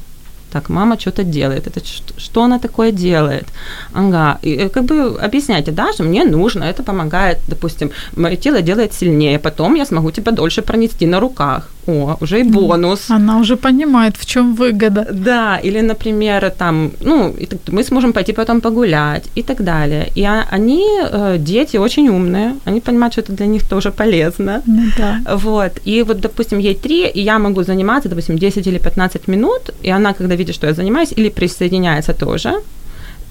[0.53, 1.81] так, мама что-то делает, это
[2.17, 3.45] что она такое делает?
[3.93, 8.61] Ага, и э, как бы объясняйте, да, что мне нужно, это помогает, допустим, мое тело
[8.61, 11.69] делает сильнее, потом я смогу тебя дольше пронести на руках.
[11.87, 13.11] О, уже и бонус.
[13.11, 15.07] Она уже понимает, в чем выгода.
[15.11, 17.35] Да, или, например, там, ну,
[17.71, 20.07] мы сможем пойти потом погулять и так далее.
[20.15, 24.61] И а- они, э, дети, очень умные, они понимают, что это для них тоже полезно.
[24.65, 25.19] Ну да.
[25.35, 25.71] Вот.
[25.85, 29.89] И вот, допустим, ей три, и я могу заниматься, допустим, 10 или 15 минут, и
[29.89, 32.53] она, когда видит, что я занимаюсь, или присоединяется тоже,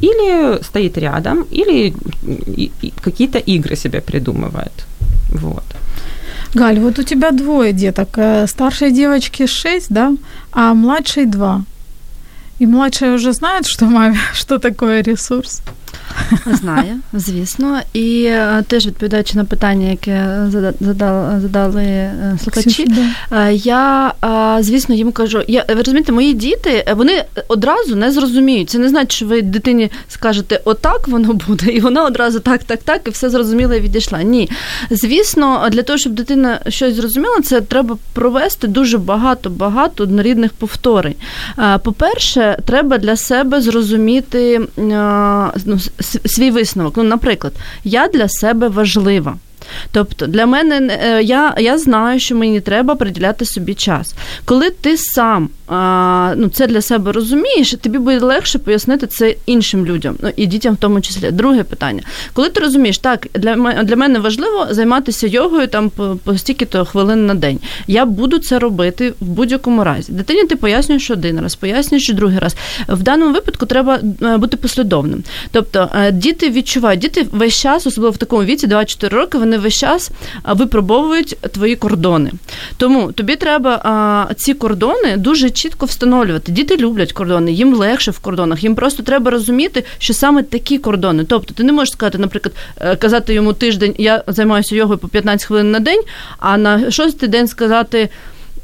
[0.02, 1.94] или стоит рядом, или
[3.00, 4.86] какие-то игры себе придумывает.
[5.30, 5.64] Вот.
[6.54, 8.08] Галь, вот у тебя двое деток.
[8.16, 10.12] э, Старшей девочке 6, да,
[10.52, 11.62] а младшей 2.
[12.58, 15.62] И младшая уже знает, что маме, что такое ресурс.
[16.46, 17.80] Знає, звісно.
[17.92, 20.46] І е, теж відповідаючи на питання, яке
[20.80, 22.86] задали, задали е, слухачі.
[23.32, 24.12] Е, Я,
[24.60, 28.70] звісно, їм кажу, я, ви розумієте, мої діти, вони одразу не зрозуміють.
[28.70, 32.82] Це не значить, що ви дитині скажете, отак воно буде, і вона одразу так, так,
[32.82, 34.22] так, і все зрозуміла і відійшла.
[34.22, 34.50] Ні.
[34.90, 41.14] Звісно, для того, щоб дитина щось зрозуміла, це треба провести дуже багато-багато однорідних повторень.
[41.82, 44.60] По-перше, треба для себе зрозуміти
[45.66, 45.78] ну,
[46.24, 46.96] свій висновок.
[46.96, 47.52] Ну, наприклад,
[47.84, 49.36] я для себе важлива.
[49.92, 54.14] Тобто для мене е, я, я знаю, що мені треба приділяти собі час.
[54.44, 55.48] Коли ти сам
[56.36, 60.74] ну, це для себе розумієш, тобі буде легше пояснити це іншим людям, ну і дітям
[60.74, 61.30] в тому числі.
[61.30, 62.02] Друге питання.
[62.32, 67.26] Коли ти розумієш, так для для мене важливо займатися йогою там по, по стільки-то хвилин
[67.26, 67.58] на день.
[67.86, 70.12] Я буду це робити в будь-якому разі.
[70.12, 72.56] Дитині ти пояснюєш один раз, пояснюєш другий раз.
[72.88, 75.24] В даному випадку треба е, бути послідовним.
[75.50, 79.74] Тобто е, діти відчувають, діти весь час, особливо в такому віці, 24 роки, вони весь
[79.74, 80.10] час
[80.44, 82.30] випробовують твої кордони.
[82.76, 86.52] Тому тобі треба ці кордони дуже чітко встановлювати.
[86.52, 88.62] Діти люблять кордони, їм легше в кордонах.
[88.62, 91.24] Їм просто треба розуміти, що саме такі кордони.
[91.24, 95.46] Тобто, ти не можеш сказати, наприклад, е, казати йому тиждень, я займаюся йогою по 15
[95.46, 96.02] хвилин на день,
[96.38, 98.08] а на шостий день сказати.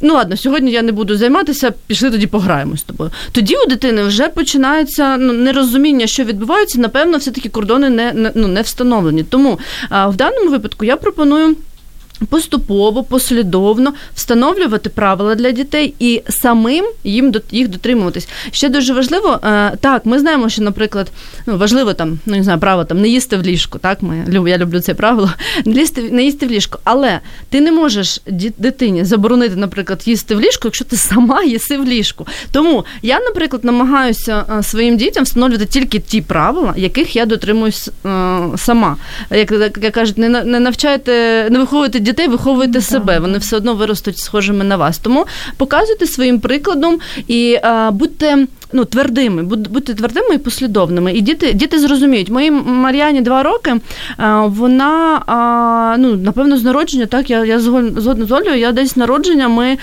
[0.00, 3.10] Ну ладно, сьогодні я не буду займатися, пішли тоді пограємо з тобою.
[3.32, 6.80] Тоді у дитини вже починається ну, нерозуміння, що відбувається.
[6.80, 9.22] Напевно, все-таки кордони не, не, ну, не встановлені.
[9.22, 9.58] Тому
[9.88, 11.56] а, в даному випадку я пропоную.
[12.26, 18.28] Поступово, послідовно встановлювати правила для дітей і самим їм до їх дотримуватись.
[18.50, 21.10] Ще дуже важливо, е, так, ми знаємо, що, наприклад,
[21.46, 23.78] ну важливо там, ну не знаю, право там не їсти в ліжку.
[23.78, 25.30] Так, ми я люблю це правило,
[25.64, 26.78] не їсти, не їсти в ліжку.
[26.84, 28.20] Але ти не можеш
[28.58, 32.26] дитині заборонити, наприклад, їсти в ліжку, якщо ти сама їси в ліжку.
[32.52, 38.08] Тому я, наприклад, намагаюся е, своїм дітям встановлювати тільки ті правила, яких я дотримуюсь е,
[38.56, 38.96] сама.
[39.30, 41.12] Як, як кажуть, не не навчайте,
[41.50, 43.18] не виховуйте дітей, виховуйте себе.
[43.18, 44.98] Вони все одно виростуть схожими на вас.
[44.98, 46.98] Тому показуйте своїм прикладом
[47.28, 48.46] і а, будьте.
[48.72, 51.12] Ну, твердими, будьте твердими і послідовними.
[51.12, 52.30] І діти, діти зрозуміють.
[52.30, 53.76] Моїй Мар'яні два роки.
[54.44, 59.48] Вона ну, напевно, з народження, так, я, я згодна з Олею, я десь з народження
[59.48, 59.78] ми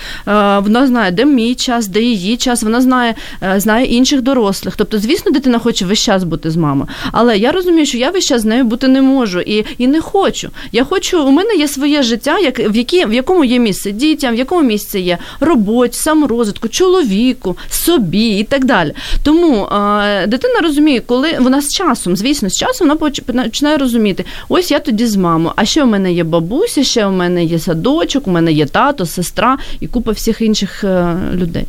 [0.62, 4.76] вона знає, де мій час, де її час, вона знає, е, знає інших дорослих.
[4.76, 6.88] Тобто, звісно, дитина хоче весь час бути з мамою.
[7.12, 10.02] Але я розумію, що я весь час з нею бути не можу і, і не
[10.02, 10.50] хочу.
[10.71, 14.34] Я хочу, у мене є своє життя, як, в, які, в якому є місце дітям,
[14.34, 18.75] в якому місце є роботі, саморозвитку, чоловіку, собі і так далі.
[19.23, 24.25] Тому е, дитина розуміє, коли вона з часом, звісно, з часом вона поч- починає розуміти,
[24.49, 27.59] ось я тоді з мамою, а ще у мене є бабуся, ще у мене є
[27.59, 31.64] садочок, у мене є тато, сестра і купа всіх інших е, людей.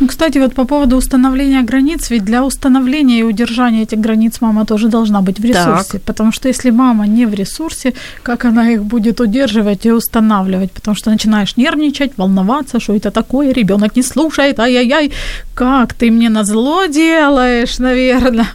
[0.00, 4.64] Ну, кстати, вот по поводу установления границ, ведь для установления и удержания этих границ мама
[4.64, 5.98] тоже должна быть в ресурсе.
[5.98, 10.70] Потому что если мама не в ресурсе, как она их будет удерживать и устанавливать?
[10.70, 15.10] Потому что начинаешь нервничать, волноваться, что это такое, ребенок не слушает, ай-яй-яй,
[15.54, 18.47] как ты мне на зло делаешь, наверное.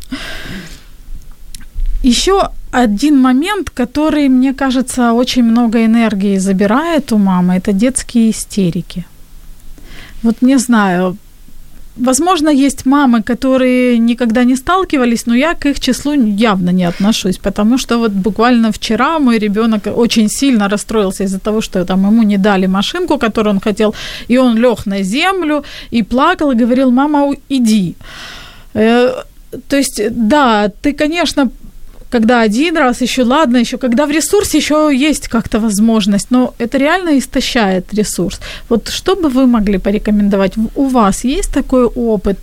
[2.03, 9.07] Еще один момент, который, мне кажется, очень много энергии забирает у мамы, это детские истерики.
[10.23, 11.17] Вот не знаю,
[11.97, 17.39] Возможно, есть мамы, которые никогда не сталкивались, но я к их числу явно не отношусь,
[17.39, 22.25] потому что вот буквально вчера мой ребенок очень сильно расстроился из-за того, что там ему
[22.25, 23.95] не дали машинку, которую он хотел,
[24.29, 27.95] и он лег на землю и плакал и говорил, мама, иди.
[28.75, 29.13] Э,
[29.69, 31.49] То есть, да, ты, конечно,
[32.15, 36.79] когда один раз еще ладно, еще когда в ресурсе еще есть как-то возможность, но это
[36.79, 38.39] реально истощает ресурс.
[38.69, 40.53] Вот что бы вы могли порекомендовать?
[40.77, 42.39] У вас есть такой опыт?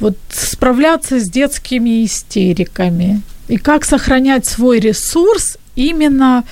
[0.00, 6.42] Вот справляться с детскими истериками и как сохранять свой ресурс именно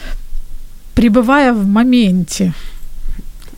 [0.94, 2.52] пребывая в моменте.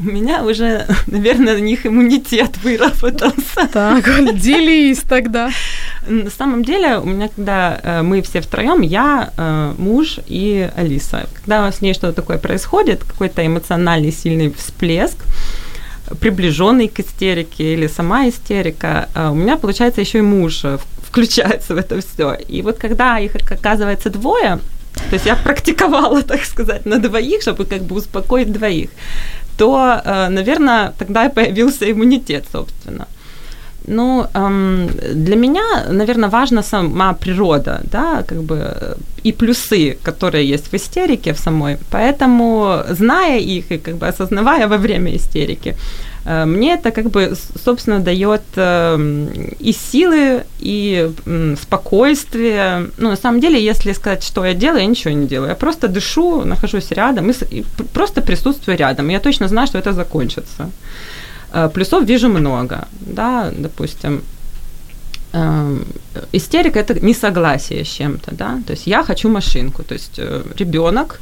[0.01, 3.69] У меня уже, наверное, на них иммунитет выработался.
[3.73, 5.51] Так, делись тогда.
[6.07, 11.29] На самом деле, у меня, когда э, мы все втроем, я, э, муж и Алиса,
[11.35, 15.19] когда с ней что-то такое происходит, какой-то эмоциональный сильный всплеск,
[16.19, 21.75] приближенный к истерике или сама истерика, а у меня, получается, еще и муж э, включается
[21.75, 22.35] в это все.
[22.49, 24.61] И вот когда их оказывается двое,
[24.95, 28.91] то есть я практиковала, так сказать, на двоих, чтобы как бы успокоить двоих,
[29.57, 33.07] то, э, наверное, тогда и появился иммунитет, собственно.
[33.87, 40.73] Ну, эм, для меня, наверное, важна сама природа, да, как бы и плюсы, которые есть
[40.73, 41.77] в истерике в самой.
[41.91, 46.10] Поэтому, зная их и как бы осознавая во время истерики, э,
[46.47, 51.11] мне это как бы, собственно, дает эм, и силы, и
[51.61, 52.91] спокойствие.
[52.99, 55.49] Ну, на самом деле, если сказать, что я делаю, я ничего не делаю.
[55.49, 59.11] Я просто дышу, нахожусь рядом и, просто присутствую рядом.
[59.11, 60.71] Я точно знаю, что это закончится.
[61.53, 64.23] Э, плюсов вижу много, да, допустим,
[66.33, 71.21] истерика это несогласие с чем-то, да, то есть я хочу машинку, то есть э, ребенок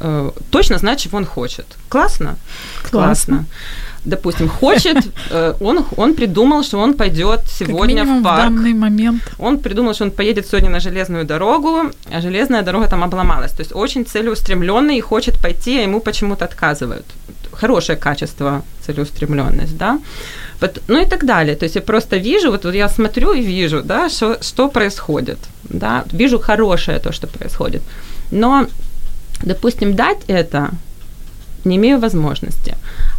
[0.00, 1.66] э, точно знает, чего он хочет.
[1.88, 2.36] Классно?
[2.90, 2.90] Классно.
[2.90, 3.46] Классно.
[4.04, 4.96] Допустим, хочет,
[5.60, 8.50] он, он придумал, что он пойдет сегодня как в парк.
[8.50, 9.22] в данный момент.
[9.38, 13.52] Он придумал, что он поедет сегодня на железную дорогу, а железная дорога там обломалась.
[13.52, 17.06] То есть очень целеустремленный и хочет пойти, а ему почему-то отказывают
[17.52, 19.98] хорошее качество, целеустремленность, да,
[20.88, 21.56] ну и так далее.
[21.56, 25.38] То есть я просто вижу, вот, вот я смотрю и вижу, да, что, что происходит,
[25.64, 27.82] да, вижу хорошее то, что происходит.
[28.30, 28.66] Но,
[29.42, 30.70] допустим, дать это
[31.64, 32.76] не имею возможности,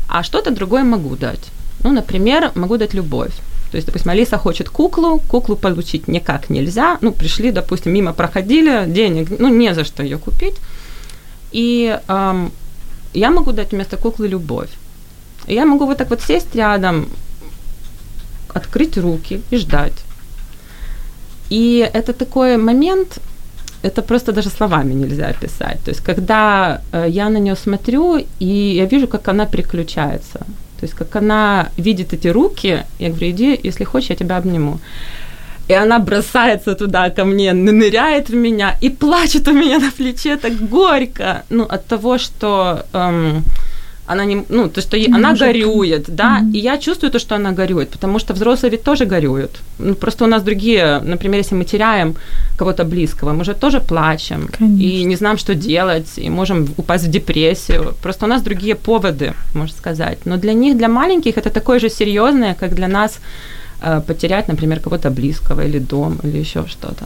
[0.07, 1.51] а что-то другое могу дать.
[1.83, 3.33] Ну, например, могу дать любовь.
[3.71, 6.97] То есть, допустим, Алиса хочет куклу, куклу получить никак нельзя.
[7.01, 10.55] Ну, пришли, допустим, мимо проходили, денег, ну, не за что ее купить.
[11.51, 12.51] И эм,
[13.13, 14.69] я могу дать вместо куклы любовь.
[15.47, 17.07] Я могу вот так вот сесть рядом,
[18.53, 20.05] открыть руки и ждать.
[21.49, 23.19] И это такой момент,
[23.85, 25.79] это просто даже словами нельзя описать.
[25.83, 30.39] То есть, когда э, я на нее смотрю, и я вижу, как она переключается.
[30.79, 34.79] То есть, как она видит эти руки, я говорю, иди, если хочешь, я тебя обниму
[35.67, 40.37] и она бросается туда ко мне, ныряет в меня и плачет у меня на плече
[40.37, 43.43] так горько, ну, от того, что эм,
[44.07, 45.47] она не, ну, то, что не она может.
[45.47, 46.51] горюет, да, mm-hmm.
[46.53, 49.51] и я чувствую то, что она горюет, потому что взрослые ведь тоже горюют.
[49.79, 52.15] Ну, просто у нас другие, например, если мы теряем
[52.57, 54.83] кого-то близкого, мы же тоже плачем Конечно.
[54.83, 57.93] и не знаем, что делать, и можем упасть в депрессию.
[58.01, 60.17] Просто у нас другие поводы, можно сказать.
[60.25, 63.19] Но для них, для маленьких, это такое же серьезное, как для нас
[63.81, 67.05] Э, потерять, например, кого-то близкого или дом, или еще что-то.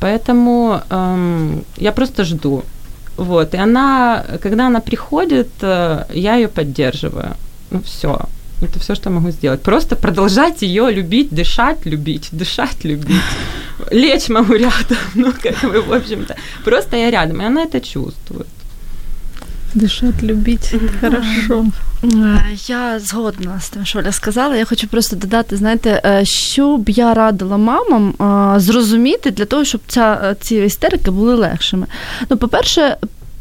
[0.00, 2.62] Поэтому эм, я просто жду.
[3.16, 7.36] Вот, и она, когда она приходит, э, я ее поддерживаю.
[7.70, 8.18] Ну, все.
[8.60, 9.62] Это все, что могу сделать.
[9.62, 13.22] Просто продолжать ее любить, дышать, любить, дышать, любить.
[13.90, 16.36] Лечь могу рядом, ну, как бы, в общем-то.
[16.64, 18.46] Просто я рядом, и она это чувствует.
[19.74, 21.66] Дышать, любить, хорошо.
[22.04, 24.56] Е, я згодна з тим, що Оля сказала.
[24.56, 28.08] Я хочу просто додати, знаєте, е, що б я радила мамам
[28.56, 31.86] е, зрозуміти для того, щоб ця, ці істерики були легшими.
[32.30, 32.96] Ну, по-перше,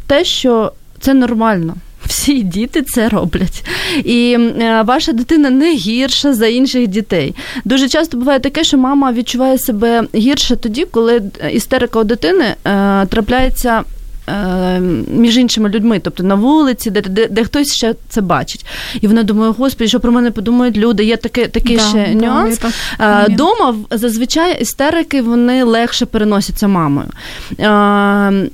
[0.07, 1.75] те, що це нормально.
[2.05, 3.65] Всі діти це роблять.
[4.05, 4.37] І
[4.85, 7.35] ваша дитина не гірша за інших дітей.
[7.65, 12.55] Дуже часто буває таке, що мама відчуває себе гірше тоді, коли істерика у дитини
[13.09, 13.83] трапляється
[15.07, 18.65] між іншими людьми, тобто на вулиці, де де, де хтось ще це бачить.
[19.01, 21.03] І вона думає, господи, що про мене подумають люди.
[21.03, 22.59] Є такий, такий да, ще да, нюанс.
[22.99, 27.07] Да, Дома зазвичай істерики вони легше переносяться мамою.
[27.59, 28.49] Е,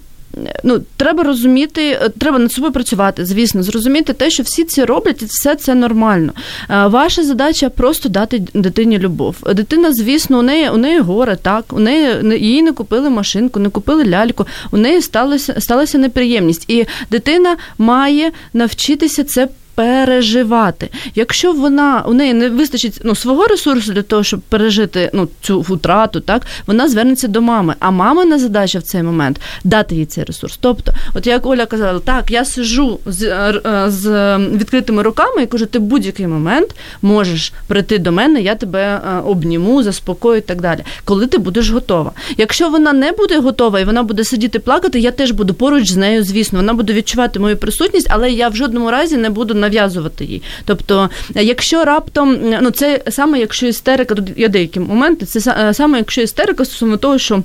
[0.64, 5.22] ну, треба розуміти, е, треба над собою працювати, звісно, зрозуміти те, що всі це роблять,
[5.22, 6.34] і все це нормально.
[6.70, 9.36] Е, ваша задача просто дати дитині любов.
[9.54, 13.70] Дитина, звісно, у неї у неї горе, так, у неї їй не купили машинку, не
[13.70, 16.66] купили ляльку, у неї сталася сталася неприємність.
[16.70, 20.90] І дитина має навчитися це переживати.
[21.16, 25.62] Якщо вона у неї не вистачить ну, свого ресурсу для того, щоб пережити ну, цю
[25.62, 27.76] втрату, так вона звернеться до мами.
[27.80, 30.58] А мамина задача в цей момент дати їй цей ресурс.
[30.62, 35.66] Тобто, от як Оля казала, так я сижу з, е, з відкритими руками і кажу,
[35.66, 40.80] ти будь-який момент можеш прийти до мене, я тебе е, обніму, заспокою і так далі.
[41.06, 42.12] Коли ти будеш готова.
[42.38, 45.98] Якщо вона не буде готова і вона буде сидіти плакати, я теж буду поруч з
[45.98, 50.26] нею, звісно, вона буде відчувати мою присутність, але я в жодному разі не буду нав'язувати
[50.26, 50.42] їй.
[50.66, 56.22] Тобто, якщо раптом, ну це саме якщо істерика, тут є деякі моменти, це саме якщо
[56.22, 57.44] істерика стосовно того, що.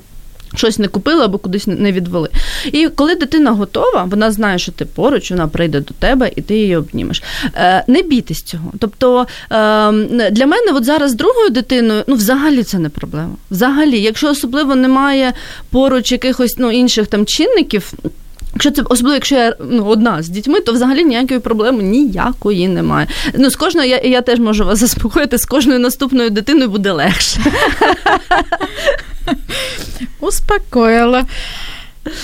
[0.56, 2.28] Щось не купили або кудись не відвели.
[2.72, 6.54] І коли дитина готова, вона знає, що ти поруч, вона прийде до тебе і ти
[6.54, 7.22] її обнімеш.
[7.54, 8.72] Е, не бійтесь цього.
[8.78, 9.26] Тобто е,
[10.30, 13.34] для мене, от зараз другою дитиною, ну взагалі це не проблема.
[13.50, 15.32] Взагалі, якщо особливо немає
[15.70, 17.92] поруч якихось ну, інших там чинників.
[18.54, 23.06] Якщо це особливо, якщо я ну, одна з дітьми, то взагалі ніякої проблеми ніякої немає.
[23.34, 27.40] Ну, з кожною я, я теж можу вас заспокоїти, з кожною наступною дитиною буде легше.
[30.20, 31.24] Успокоила.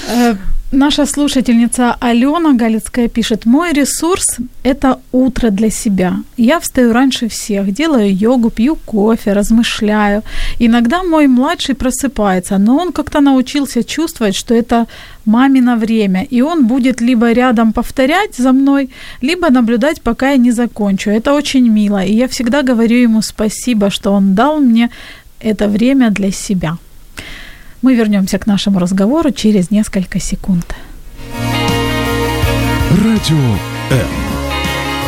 [0.09, 0.37] Э,
[0.73, 6.15] Наша слушательница Алена Галицкая пишет, мой ресурс– это утро для себя.
[6.37, 10.23] Я встаю раньше всех, делаю йогу, пью кофе, размышляю.
[10.61, 14.87] Иногда мой младший просыпается, но он как-то научился чувствовать, что это
[15.25, 18.91] мамино время, и он будет либо рядом повторять за мной,
[19.23, 21.11] либо наблюдать, пока я не закончу.
[21.11, 24.89] Это очень мило, и я всегда говорю ему спасибо, что он дал мне
[25.41, 26.77] это время для себя.
[27.82, 30.66] Мы вернемся к нашему разговору через несколько секунд.
[32.92, 33.58] Радіо
[33.92, 34.08] М.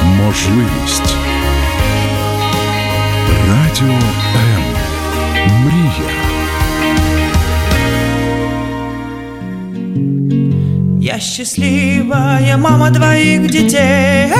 [0.03, 1.15] Можливість.
[3.47, 3.93] Радіо
[4.35, 4.63] М.
[5.65, 6.10] Мрія.
[11.12, 14.32] Я счастливая мама двоих детей.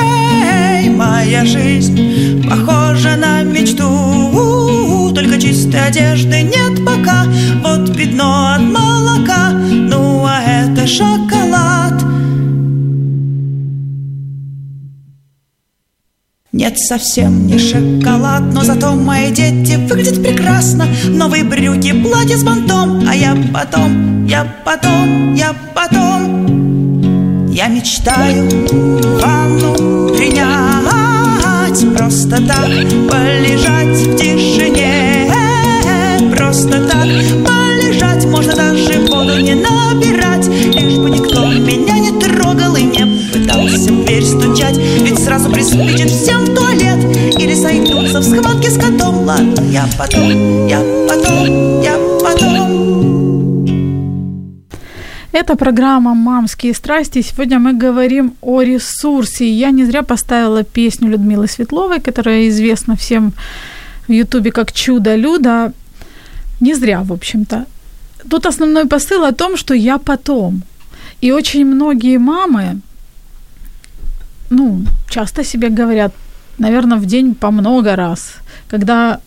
[0.88, 5.12] Моя жизнь похожа на мечту.
[5.14, 7.24] Только чистой одежды нет пока.
[7.62, 9.50] Вот пятно от молока.
[9.50, 12.02] Ну а это шоколад.
[16.52, 20.86] Нет, совсем не шоколад, но зато мои дети выглядят прекрасно.
[21.06, 23.06] Новые брюки, платье с бантом.
[23.06, 26.32] А я потом, я потом, я потом
[27.53, 28.48] Я мечтаю
[29.20, 32.66] ванну принять Просто так
[33.11, 35.30] полежать в тишине.
[36.34, 37.07] Просто так
[37.44, 43.92] полежать Можно даже воду не набирать Лишь бы никто меня не трогал и не пытался
[43.92, 44.78] в дверь стучать.
[44.78, 47.05] Ведь сразу приспичит всем туалет
[47.38, 49.26] Или сойдутся в схватке с котом.
[49.26, 53.21] Ладно, я потом, я потом, я потом
[55.33, 57.22] Это программа «Мамские страсти».
[57.22, 59.51] Сегодня мы говорим о ресурсе.
[59.51, 63.33] Я не зря поставила песню Людмилы Светловой, которая известна всем
[64.09, 65.72] в Ютубе как «Чудо-Люда».
[66.61, 67.64] Не зря, в общем-то.
[68.28, 70.64] Тут основной посыл о том, что я потом.
[71.22, 72.80] И очень многие мамы,
[74.51, 76.12] ну, часто себе говорят,
[76.59, 78.35] наверное, в день по много раз,
[78.68, 79.18] когда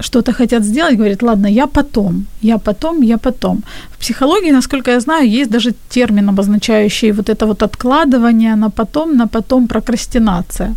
[0.00, 3.62] что-то хотят сделать, говорят, ладно, я потом, я потом, я потом.
[3.90, 9.16] В психологии, насколько я знаю, есть даже термин, обозначающий вот это вот откладывание на потом,
[9.16, 10.74] на потом прокрастинация.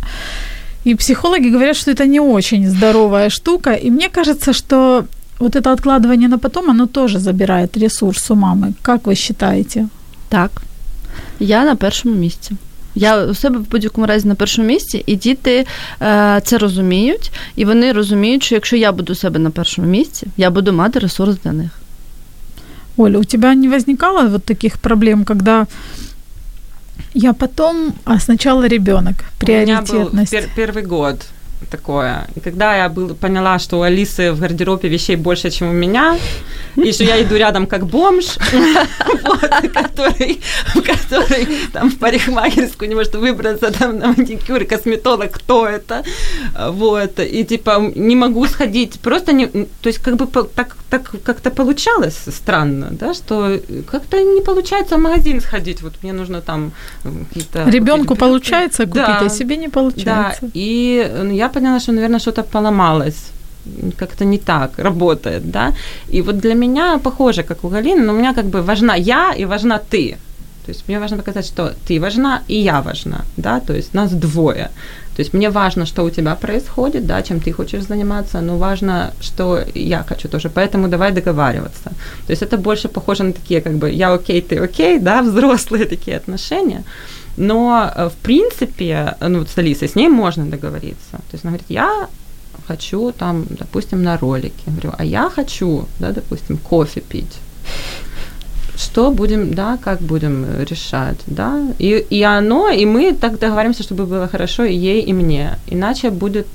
[0.86, 3.72] И психологи говорят, что это не очень здоровая штука.
[3.72, 5.04] И мне кажется, что
[5.38, 8.72] вот это откладывание на потом, оно тоже забирает ресурс у мамы.
[8.82, 9.88] Как вы считаете?
[10.28, 10.50] Так.
[11.40, 12.56] Я на першому місці.
[12.97, 15.65] Я у себе в будь-якому разі на першому місці, і діти
[16.01, 20.27] е, це розуміють, і вони розуміють, що якщо я буду у себе на першому місці,
[20.37, 21.69] я буду мати ресурс для них.
[22.97, 25.67] Оля, у тебя не возникало вот таких проблем, когда
[27.13, 30.33] я потом, а сначала ребенок, У меня был приоритетность?
[30.33, 31.25] пер- первый год
[31.70, 32.26] такое.
[32.34, 36.16] И когда я был, поняла, что у Алисы в гардеробе вещей больше, чем у меня,
[36.76, 38.26] и что я иду рядом как бомж,
[39.74, 40.40] который,
[40.74, 46.04] который там в парикмахерскую не может выбраться там на маникюр, косметолог, кто это,
[46.70, 51.50] вот, и типа не могу сходить, просто не, то есть как бы так, так как-то
[51.50, 57.68] получалось странно, да, что как-то не получается в магазин сходить, вот мне нужно там какие-то...
[57.70, 59.20] Ребенку получается купить, Да.
[59.20, 60.40] а себе не получается.
[60.42, 63.32] Да, и ну, я поняла, что, наверное, что-то поломалось
[63.98, 65.72] как-то не так работает, да.
[66.08, 69.34] И вот для меня похоже, как у Галины, но у меня как бы важна я
[69.38, 70.16] и важна ты.
[70.66, 74.12] То есть мне важно показать, что ты важна и я важна, да, то есть нас
[74.12, 74.70] двое.
[75.16, 79.12] То есть мне важно, что у тебя происходит, да, чем ты хочешь заниматься, но важно,
[79.20, 81.90] что я хочу тоже, поэтому давай договариваться.
[82.26, 85.86] То есть это больше похоже на такие, как бы, я окей, ты окей, да, взрослые
[85.86, 86.84] такие отношения.
[87.36, 91.12] Но, э, в принципе, ну, вот с Алисой, с ней можно договориться.
[91.12, 92.08] То есть она говорит, я
[92.66, 94.64] хочу там, допустим, на ролике.
[94.66, 97.38] Говорю, а я хочу, да, допустим, кофе пить.
[98.76, 104.06] Что будем, да, как будем решать, да, и, и оно, и мы так договоримся, чтобы
[104.06, 106.46] было хорошо и ей, и мне, иначе будет,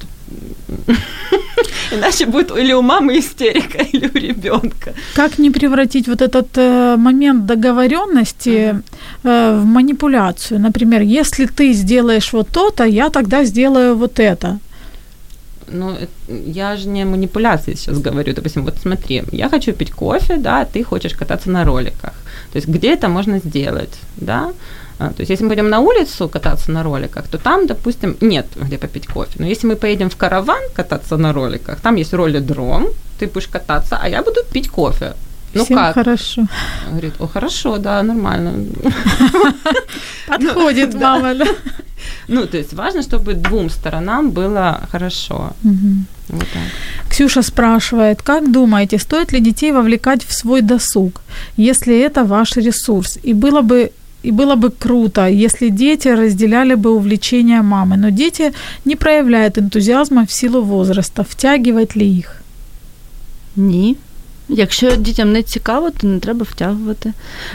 [1.91, 4.93] иначе будет или у мамы истерика, или у ребенка.
[5.15, 8.82] Как не превратить вот этот э, момент договоренности
[9.23, 10.59] э, в манипуляцию?
[10.59, 14.59] Например, если ты сделаешь вот то-то, я тогда сделаю вот это.
[15.67, 16.07] Ну, э,
[16.45, 18.34] я же не манипуляции сейчас говорю.
[18.34, 22.13] Допустим, вот смотри, я хочу пить кофе, да, ты хочешь кататься на роликах.
[22.51, 24.51] То есть где это можно сделать, да?
[24.98, 28.48] А, То есть, если мы пойдем на улицу кататься на роликах, то там, допустим, нет
[28.56, 29.32] где попить кофе.
[29.39, 32.88] Но если мы поедем в караван кататься на роликах, там есть ролидром,
[33.20, 35.14] ты будешь кататься, а я буду пить кофе.
[35.54, 35.96] ну Всем как?
[35.96, 36.48] хорошо.
[36.89, 38.54] Говорит, о, хорошо, да, нормально.
[40.28, 41.00] Подходит да.
[41.00, 41.46] мама, да.
[42.28, 45.54] Ну, то есть важно, чтобы двум сторонам было хорошо.
[45.64, 46.06] Мгм.
[46.30, 47.10] Вот так.
[47.10, 51.22] Ксюша спрашивает, как думаете, стоит ли детей вовлекать в свой досуг,
[51.58, 53.20] если это ваш ресурс?
[53.24, 53.91] И было бы
[54.24, 58.53] и было бы круто, если дети разделяли бы увлечения мамы, но дети
[58.85, 61.22] не проявляют энтузиазма в силу возраста.
[61.22, 62.43] Втягивать ли их?
[63.57, 63.97] Ні.
[64.49, 67.12] Якщо дітям не цікаво, то не треба втягувати.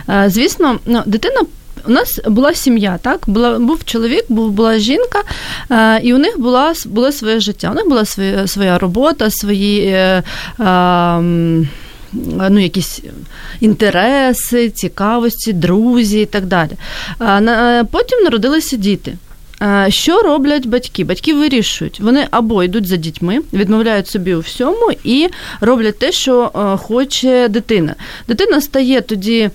[0.10, 1.42] Е, Звісно, ну, дитина.
[1.88, 3.20] У нас була сім'я, так?
[3.28, 5.22] Була, був чоловік, був, була жінка,
[5.72, 7.72] е, і у них була, було своє життя.
[7.72, 10.24] У них була своя, своя робота, свої е,
[10.60, 11.68] е, м,
[12.50, 13.02] ну, якісь
[13.60, 16.72] інтереси, цікавості, друзі і так далі.
[17.22, 19.18] Е, на- Потім народилися діти.
[19.89, 21.05] Що роблять батьки?
[21.05, 22.01] Батьки вирішують.
[22.01, 25.29] Вони або йдуть за дітьми, відмовляють собі у всьому і
[25.61, 27.95] роблять те, що е, хоче дитина.
[28.29, 29.51] Дитина стає тоді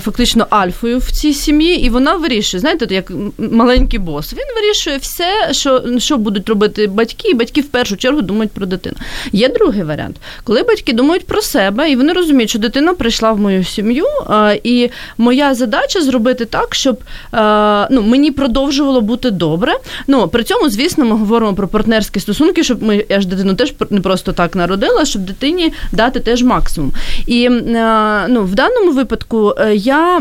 [0.00, 4.32] фактично альфою в цій сім'ї, і вона вирішує, знаєте, як маленький бос.
[4.32, 8.66] Він вирішує все, що, що будуть робити батьки, і батьки в першу чергу думають про
[8.66, 8.96] дитину.
[9.32, 13.40] Є другий варіант, коли батьки думають про себе, і вони розуміють, що дитина прийшла в
[13.40, 16.98] мою сім'ю, е, і моя задача зробити так, щоб
[17.34, 19.72] е, ну, мені продовжувало бути добре.
[20.06, 23.74] Ну, при цьому, звісно, ми говоримо про партнерські стосунки, щоб ми я ж дитину теж
[23.90, 26.92] не просто так народила, щоб дитині дати теж максимум.
[27.26, 30.20] І е, ну, в даному випадку е, я.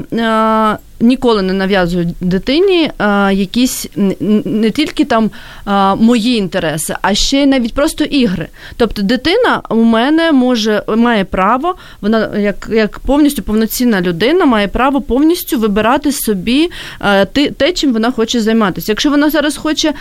[1.01, 5.31] Е, Ніколи не нав'язую дитині а, якісь н- н- не тільки там
[5.65, 8.47] а, мої інтереси, а ще навіть просто ігри.
[8.77, 15.01] Тобто дитина у мене може має право, вона як, як повністю повноцінна людина, має право
[15.01, 16.69] повністю вибирати собі
[16.99, 18.91] а, ти- те, чим вона хоче займатися.
[18.91, 19.93] Якщо вона зараз хоче,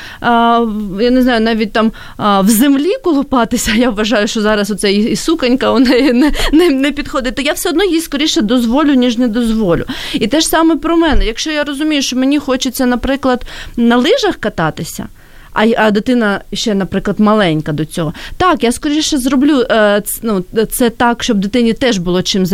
[1.01, 5.17] я не знаю, навіть там в землі колупатися, я вважаю, що зараз оце і, і
[5.17, 9.19] суконька у неї не, не, не підходить, то я все одно їй скоріше дозволю, ніж
[9.19, 9.85] не дозволю.
[10.15, 11.27] І те ж саме про мене.
[11.27, 13.43] Якщо я розумію, що мені хочеться, наприклад,
[13.77, 15.07] на лижах кататися.
[15.53, 18.13] А, а дитина ще, наприклад, маленька до цього.
[18.37, 22.47] Так, я скоріше зроблю е, ц- ну, це так, щоб дитині теж було чим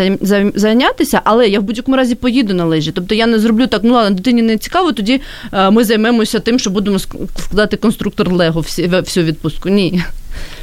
[0.55, 2.93] зайнятися, але я в будь-якому разі поїду на лижі.
[2.93, 5.21] Тобто я не зроблю так, ну ладно, дитині не цікаво, тоді
[5.53, 9.69] е, ми займемося тим, що будемо складати конструктор Лего всі, в- всю відпустку.
[9.69, 10.03] Ні.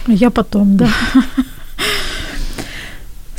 [0.07, 0.89] Я потом, да.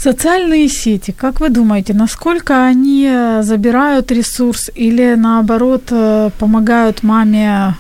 [0.03, 7.75] Социальные сети, как вы думаете, насколько они э, забирают ресурс или наоборот э, помогают маме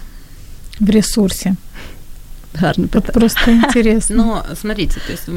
[0.80, 1.56] в ресурсе?
[2.60, 3.12] Вот питання.
[3.12, 4.16] просто интересно.
[4.16, 5.28] Но смотрите, то есть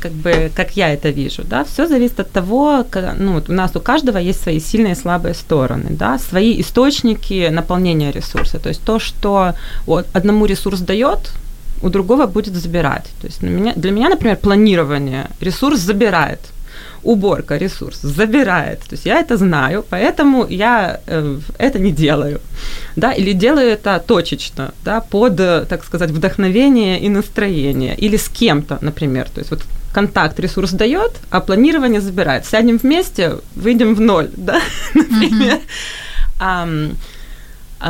[0.00, 3.52] как бы как я это вижу, да, все зависит от того, ка- ну вот у
[3.52, 8.68] нас у каждого есть свои сильные и слабые стороны, да, свои источники наполнения ресурса, то
[8.68, 9.54] есть то, что
[9.86, 11.32] вот одному ресурс дает,
[11.82, 13.06] у другого будет забирать.
[13.20, 16.40] То есть на меня, для меня, например, планирование ресурс забирает.
[17.02, 18.80] Уборка ресурс забирает.
[18.80, 22.40] То есть я это знаю, поэтому я э, это не делаю.
[22.94, 27.96] Да, или делаю это точечно, да, под, э, так сказать, вдохновение и настроение.
[27.96, 29.28] Или с кем-то, например.
[29.28, 29.62] То есть вот
[29.92, 32.46] контакт ресурс дает, а планирование забирает.
[32.46, 34.60] Сядем вместе, выйдем в ноль, да,
[34.94, 35.58] например.
[36.38, 36.68] А,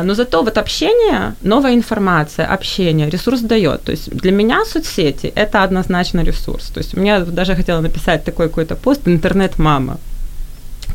[0.03, 3.83] Но зато вот общение, новая информация, общение, ресурс дает.
[3.83, 6.69] То есть для меня соцсети– это однозначно ресурс.
[6.73, 9.97] То есть я даже хотела написать такой какой-то пост «Интернет-мама».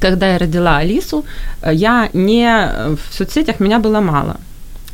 [0.01, 1.25] Когда я родила Алису,
[1.63, 4.37] э, я не э, в соцсетях меня было мало.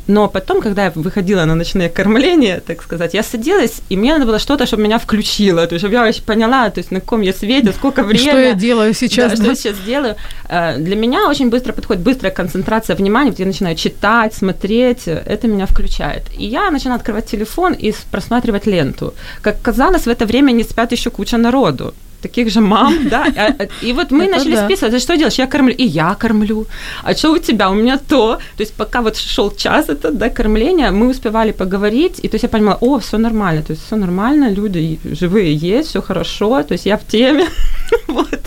[0.07, 4.26] Но потом, когда я выходила на ночные кормления, так сказать, я садилась, и мне надо
[4.26, 7.22] было что-то, чтобы меня включило, то есть, чтобы я вообще поняла, то есть, на каком
[7.22, 8.28] я свете, сколько времени.
[8.28, 9.32] Что я делаю сейчас?
[9.32, 9.42] Да, да?
[9.42, 10.16] что я сейчас делаю.
[10.48, 15.48] Э, Для меня очень быстро подходит быстрая концентрация внимания, вот я начинаю читать, смотреть, это
[15.48, 16.24] меня включает.
[16.36, 19.14] И я начинаю открывать телефон и просматривать ленту.
[19.40, 21.94] Как казалось, в это время не спят еще куча народу
[22.25, 25.47] таких же мам, да, А, а, и вот мы начали списывать, а что делаешь, я
[25.47, 26.66] кормлю, и я кормлю,
[27.03, 30.29] а что у тебя, у меня то, то есть пока вот шел час это, да,
[30.31, 33.97] кормления, мы успевали поговорить, и то есть я понимала, о, все нормально, то есть все
[33.97, 37.47] нормально, люди живые есть, все хорошо, то есть я в теме,
[38.09, 38.41] вот.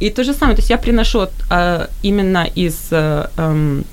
[0.00, 3.84] И то же самое, то есть я приношу э, именно из э, эм,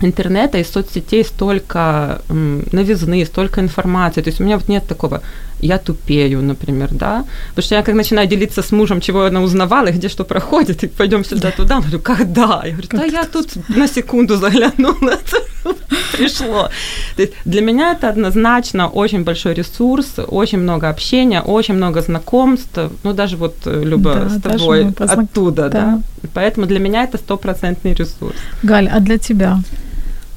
[0.00, 4.22] интернета, из соцсетей столько м, новизны, столько информации.
[4.22, 5.20] То есть у меня вот нет такого,
[5.60, 7.24] я тупею, например, да.
[7.48, 10.84] Потому что я как начинаю делиться с мужем, чего она узнавала, и где что проходит,
[10.84, 11.76] и пойдем сюда-туда.
[11.76, 12.62] Он говорю, когда?
[12.64, 15.18] Я говорю, да я тут на секунду заглянула,
[16.12, 16.68] пришло.
[17.16, 22.78] То есть для меня это однозначно очень большой ресурс, очень много общения, очень много знакомств.
[23.04, 25.80] Ну, даже вот, э, Люба, Да, с тобой позна- оттуда, да.
[25.80, 26.00] да.
[26.34, 28.36] Поэтому для меня это стопроцентный ресурс.
[28.62, 29.60] Галь, а для тебя?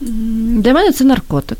[0.02, 1.58] Для мене це наркотик.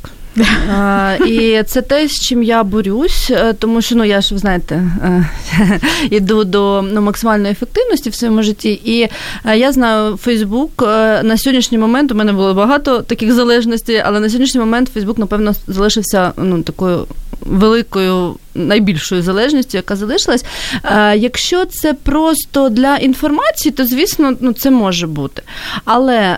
[0.72, 4.40] А, І це те, з чим я борюсь, е, тому що ну я ж ви
[4.40, 5.30] знаєте, е,
[6.10, 8.82] іду до ну, максимальної ефективності в своєму житті.
[8.84, 9.10] І
[9.46, 10.82] е, я знаю, Фейсбук
[11.24, 15.54] на сьогоднішній момент у мене було багато таких залежностей, але на сьогоднішній момент Фейсбук, напевно,
[15.68, 17.08] залишився ну такою
[17.42, 18.36] великою.
[18.56, 20.46] Найбільшою залежністю, яка залишилась.
[21.16, 25.42] Якщо це просто для інформації, то звісно, ну це може бути.
[25.86, 26.38] Але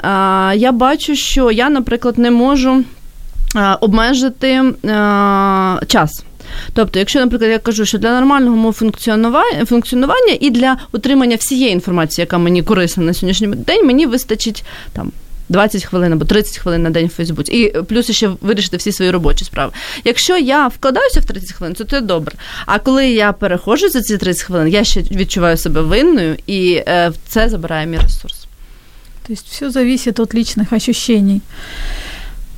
[0.56, 2.84] я бачу, що я, наприклад, не можу
[3.82, 4.74] обмежити е,
[5.88, 6.24] час.
[6.74, 8.74] Тобто, якщо, наприклад, я кажу, що для нормального мого
[9.66, 15.12] функціонування і для отримання всієї інформації, яка мені корисна на сьогоднішній день, мені вистачить там.
[15.50, 19.12] 20 хвилин або 30 хвилин на день в Фейсбуці, і плюс ще вирішити всі свої
[19.12, 19.72] робочі справи.
[20.04, 22.36] Якщо я вкладаюся в 30 хвилин, то це добре.
[22.66, 27.12] А коли я переходжу за ці 30 хвилин, я ще відчуваю себе винною, і е,
[27.28, 28.46] це забирає мій ресурс.
[29.28, 31.42] Тобто все залежить від личних ощущений.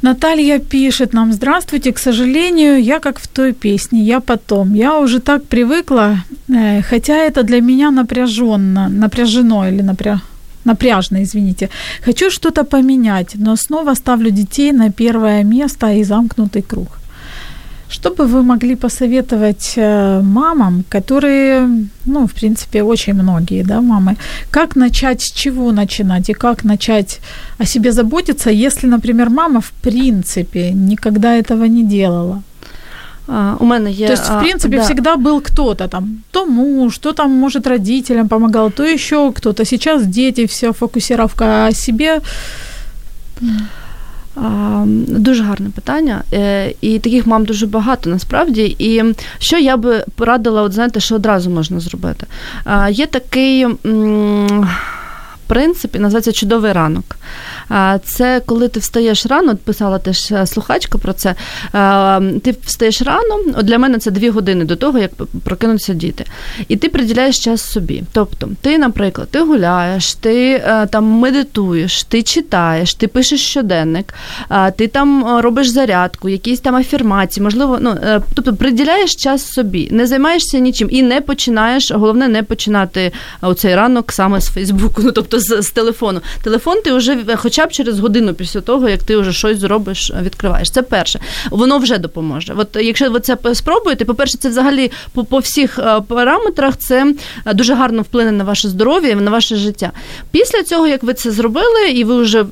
[0.03, 4.75] Наталья пишет нам, здравствуйте, к сожалению, я как в той песне, я потом.
[4.75, 6.17] Я уже так привыкла,
[6.49, 10.19] э, хотя это для меня напряженно, напряжено или напря...
[10.65, 11.69] напряжно, извините.
[12.05, 16.99] Хочу что-то поменять, но снова ставлю детей на первое место и замкнутый круг.
[17.93, 21.69] Что бы вы могли посоветовать э, мамам, которые,
[22.05, 24.15] ну, в принципе, очень многие, да, мамы,
[24.51, 27.19] как начать, с чего начинать и как начать
[27.59, 32.41] о себе заботиться, если, например, мама в принципе никогда этого не делала?
[33.27, 34.07] А, у мене є...
[34.07, 34.85] То есть, в принципе, а, да.
[34.85, 39.65] всегда был кто-то там, то муж, то там, может, родителям помогал, то еще кто-то.
[39.65, 42.21] Сейчас дети, все фокусировка о себе.
[45.07, 48.75] Дуже гарне питання, е, і таких мам дуже багато насправді.
[48.79, 49.03] І
[49.39, 52.25] що я би порадила, от знаєте, що одразу можна зробити?
[52.89, 53.67] Є такий
[55.47, 57.15] принцип, і називається чудовий ранок.
[58.03, 61.35] Це коли ти встаєш рано, писала теж е, слухачка про це.
[62.43, 65.11] Ти встаєш рано, от для мене це дві години до того, як
[65.43, 66.25] прокинуться діти.
[66.67, 68.03] І ти приділяєш час собі.
[68.11, 74.13] Тобто, ти, наприклад, ти гуляєш, ти е, там медитуєш, ти читаєш, ти пишеш щоденник,
[74.75, 80.07] ти там робиш зарядку, якісь там афірмації, можливо, ну е, тобто приділяєш час собі, не
[80.07, 81.91] займаєшся нічим і не починаєш.
[81.91, 83.11] Головне не починати
[83.41, 86.21] оцей ранок саме з Фейсбуку, ну тобто з, з телефону.
[86.43, 90.71] Телефон ти вже хоча б через годину після того, як ти вже щось зробиш, відкриваєш.
[90.71, 91.19] Це перше.
[91.51, 92.53] Воно вже допоможе.
[92.57, 97.13] От якщо ви це спробуєте, по-перше, це взагалі по, по всіх е, параметрах це
[97.45, 99.91] е, дуже гарно вплине на ваше здоров'я на ваше життя.
[100.31, 102.43] Після цього, як ви це зробили, і ви вже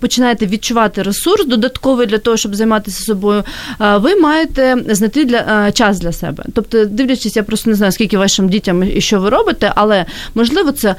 [0.00, 3.44] починаєте відчувати ресурс додатковий для того, щоб займатися собою,
[3.80, 6.44] е, ви маєте знайти для час для себе.
[6.54, 10.72] Тобто, дивлячись, я просто не знаю, скільки вашим дітям і що ви робите, але можливо
[10.72, 10.94] це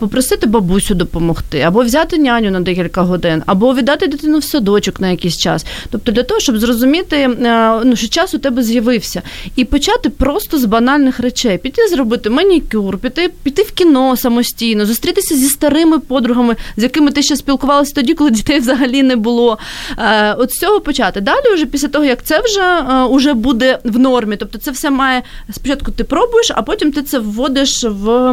[0.00, 5.10] попросити бабусю допомогти або взяти няню на декілька годин, або віддати дитину в садочок на
[5.10, 5.66] якийсь час.
[5.90, 9.22] Тобто для того, щоб зрозуміти, е, ну, що час у тебе з'явився,
[9.56, 15.36] і почати просто з банальних речей: піти зробити манікюр, піти піти в кіно самостійно, зустрітися
[15.36, 19.58] зі старими подругами, з якими ти ще спілкувалася тоді, коли дітей взагалі не було.
[19.98, 21.20] Е, от з цього почати.
[21.20, 24.90] Далі, вже після того, як це вже уже е, буде в нормі, тобто це все
[24.90, 28.32] має спочатку ти пробуєш, а потім ти це вводиш в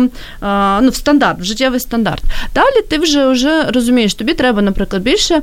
[0.81, 2.23] ну, в стандарт, в життєвий стандарт.
[2.55, 5.41] Далі ти вже вже розумієш, тобі треба, наприклад, більше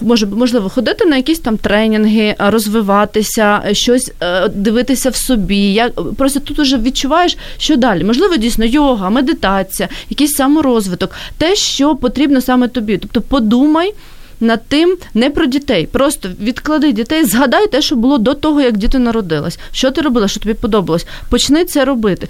[0.00, 5.72] може, можливо ходити на якісь там тренінги, розвиватися, щось е, дивитися в собі.
[5.72, 8.04] Я просто тут уже відчуваєш, що далі.
[8.04, 12.98] Можливо, дійсно йога, медитація, якийсь саморозвиток, те, що потрібно саме тобі.
[12.98, 13.94] Тобто подумай.
[14.40, 18.76] Над тим не про дітей, просто відклади дітей, згадай те, що було до того, як
[18.76, 19.58] діти народились.
[19.72, 21.06] Що ти робила, що тобі подобалось?
[21.30, 22.28] Почни це робити.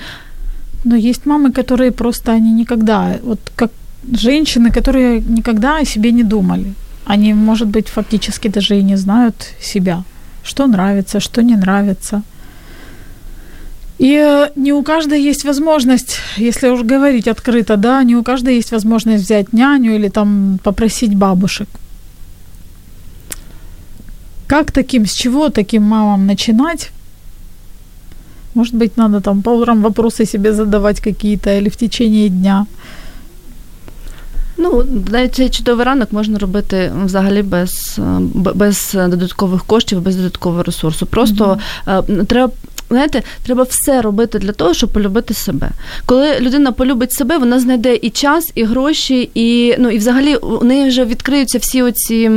[0.84, 3.70] Но есть мамы, которые просто они никогда, вот как
[4.10, 6.74] женщины, которые никогда о себе не думали.
[7.04, 10.02] Они, может быть, фактически даже и не знают себя,
[10.44, 12.22] что нравится, что не нравится.
[13.98, 18.56] И э, не у каждой есть возможность, если уж говорить открыто, да, не у каждой
[18.56, 21.68] есть возможность взять няню или там попросить бабушек.
[24.46, 26.90] Как таким, с чего таким мамам начинать?
[28.54, 32.66] Может быть, надо там по утрам вопросы себе задавать какие-то или в течение дня.
[34.61, 37.99] Ну, навіть цей чудовий ранок можна робити взагалі без
[38.33, 41.05] без додаткових коштів, без додаткового ресурсу.
[41.05, 42.25] Просто mm-hmm.
[42.25, 42.51] треба
[42.90, 45.70] знаєте, треба все робити для того, щоб полюбити себе.
[46.06, 50.64] Коли людина полюбить себе, вона знайде і час, і гроші, і ну і взагалі у
[50.64, 52.30] неї вже відкриються всі оці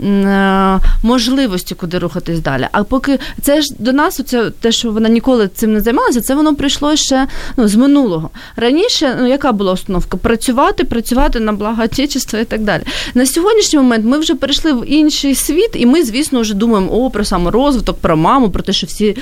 [0.00, 2.68] е, можливості, куди рухатись далі.
[2.72, 6.34] А поки це ж до нас, оце те, що вона ніколи цим не займалася, це
[6.34, 7.26] воно прийшло ще
[7.56, 8.30] ну, з минулого.
[8.56, 10.16] Раніше, ну яка була установка?
[10.16, 12.82] Працювати, працювати на благо Отечества і так далі.
[13.14, 17.10] На сьогоднішній момент ми вже перейшли в інший світ, і ми, звісно, вже думаємо о
[17.10, 19.16] про саморозвиток, про маму, про те, що всі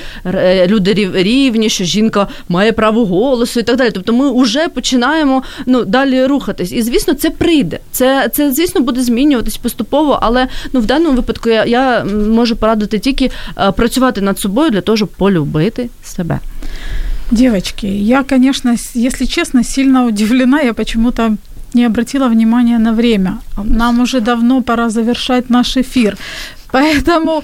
[0.67, 0.78] люди
[1.13, 3.91] рівні, що жінка має право голосу і так далі.
[3.91, 6.71] Тобто ми вже починаємо ну далі рухатись.
[6.71, 7.79] І звісно, це прийде.
[7.91, 12.99] Це, це звісно, буде змінюватись поступово, але ну в даному випадку я, я можу порадити
[12.99, 13.31] тільки
[13.75, 16.39] працювати над собою для того, щоб полюбити себе.
[17.31, 20.61] Девочки, я, конечно, если честно, сильно удивлена.
[20.61, 21.37] Я почему-то
[21.73, 23.41] не обратила внимания на время.
[23.57, 26.17] Нам уже давно пора завершать наш эфир.
[26.71, 27.43] Поэтому,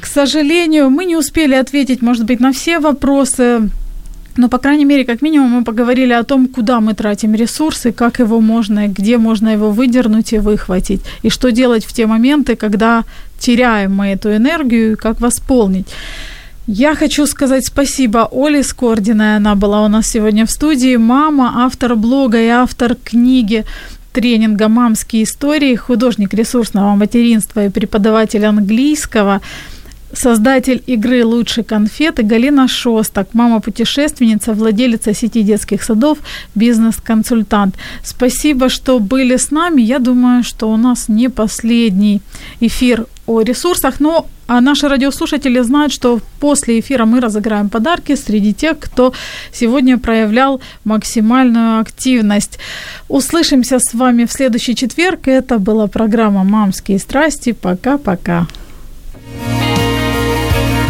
[0.00, 3.70] к сожалению, мы не успели ответить, может быть, на все вопросы.
[4.36, 8.20] Но, по крайней мере, как минимум, мы поговорили о том, куда мы тратим ресурсы, как
[8.20, 13.04] его можно, где можно его выдернуть и выхватить, и что делать в те моменты, когда
[13.38, 15.86] теряем мы эту энергию, и как восполнить.
[16.66, 21.96] Я хочу сказать спасибо Оле Скординой, она была у нас сегодня в студии, мама, автор
[21.96, 23.64] блога и автор книги
[24.12, 29.40] тренинга «Мамские истории», художник ресурсного материнства и преподаватель английского,
[30.12, 36.18] создатель игры «Лучшие конфеты» Галина Шостак, мама-путешественница, владелица сети детских садов,
[36.54, 37.74] бизнес-консультант.
[38.04, 39.82] Спасибо, что были с нами.
[39.82, 42.20] Я думаю, что у нас не последний
[42.60, 48.52] эфир о ресурсах, но а наши радиослушатели знают, что после эфира мы разыграем подарки среди
[48.52, 49.12] тех, кто
[49.52, 52.58] сегодня проявлял максимальную активность.
[53.08, 55.28] Услышимся с вами в следующий четверг.
[55.28, 57.52] Это была программа «Мамские страсти».
[57.52, 58.48] Пока-пока.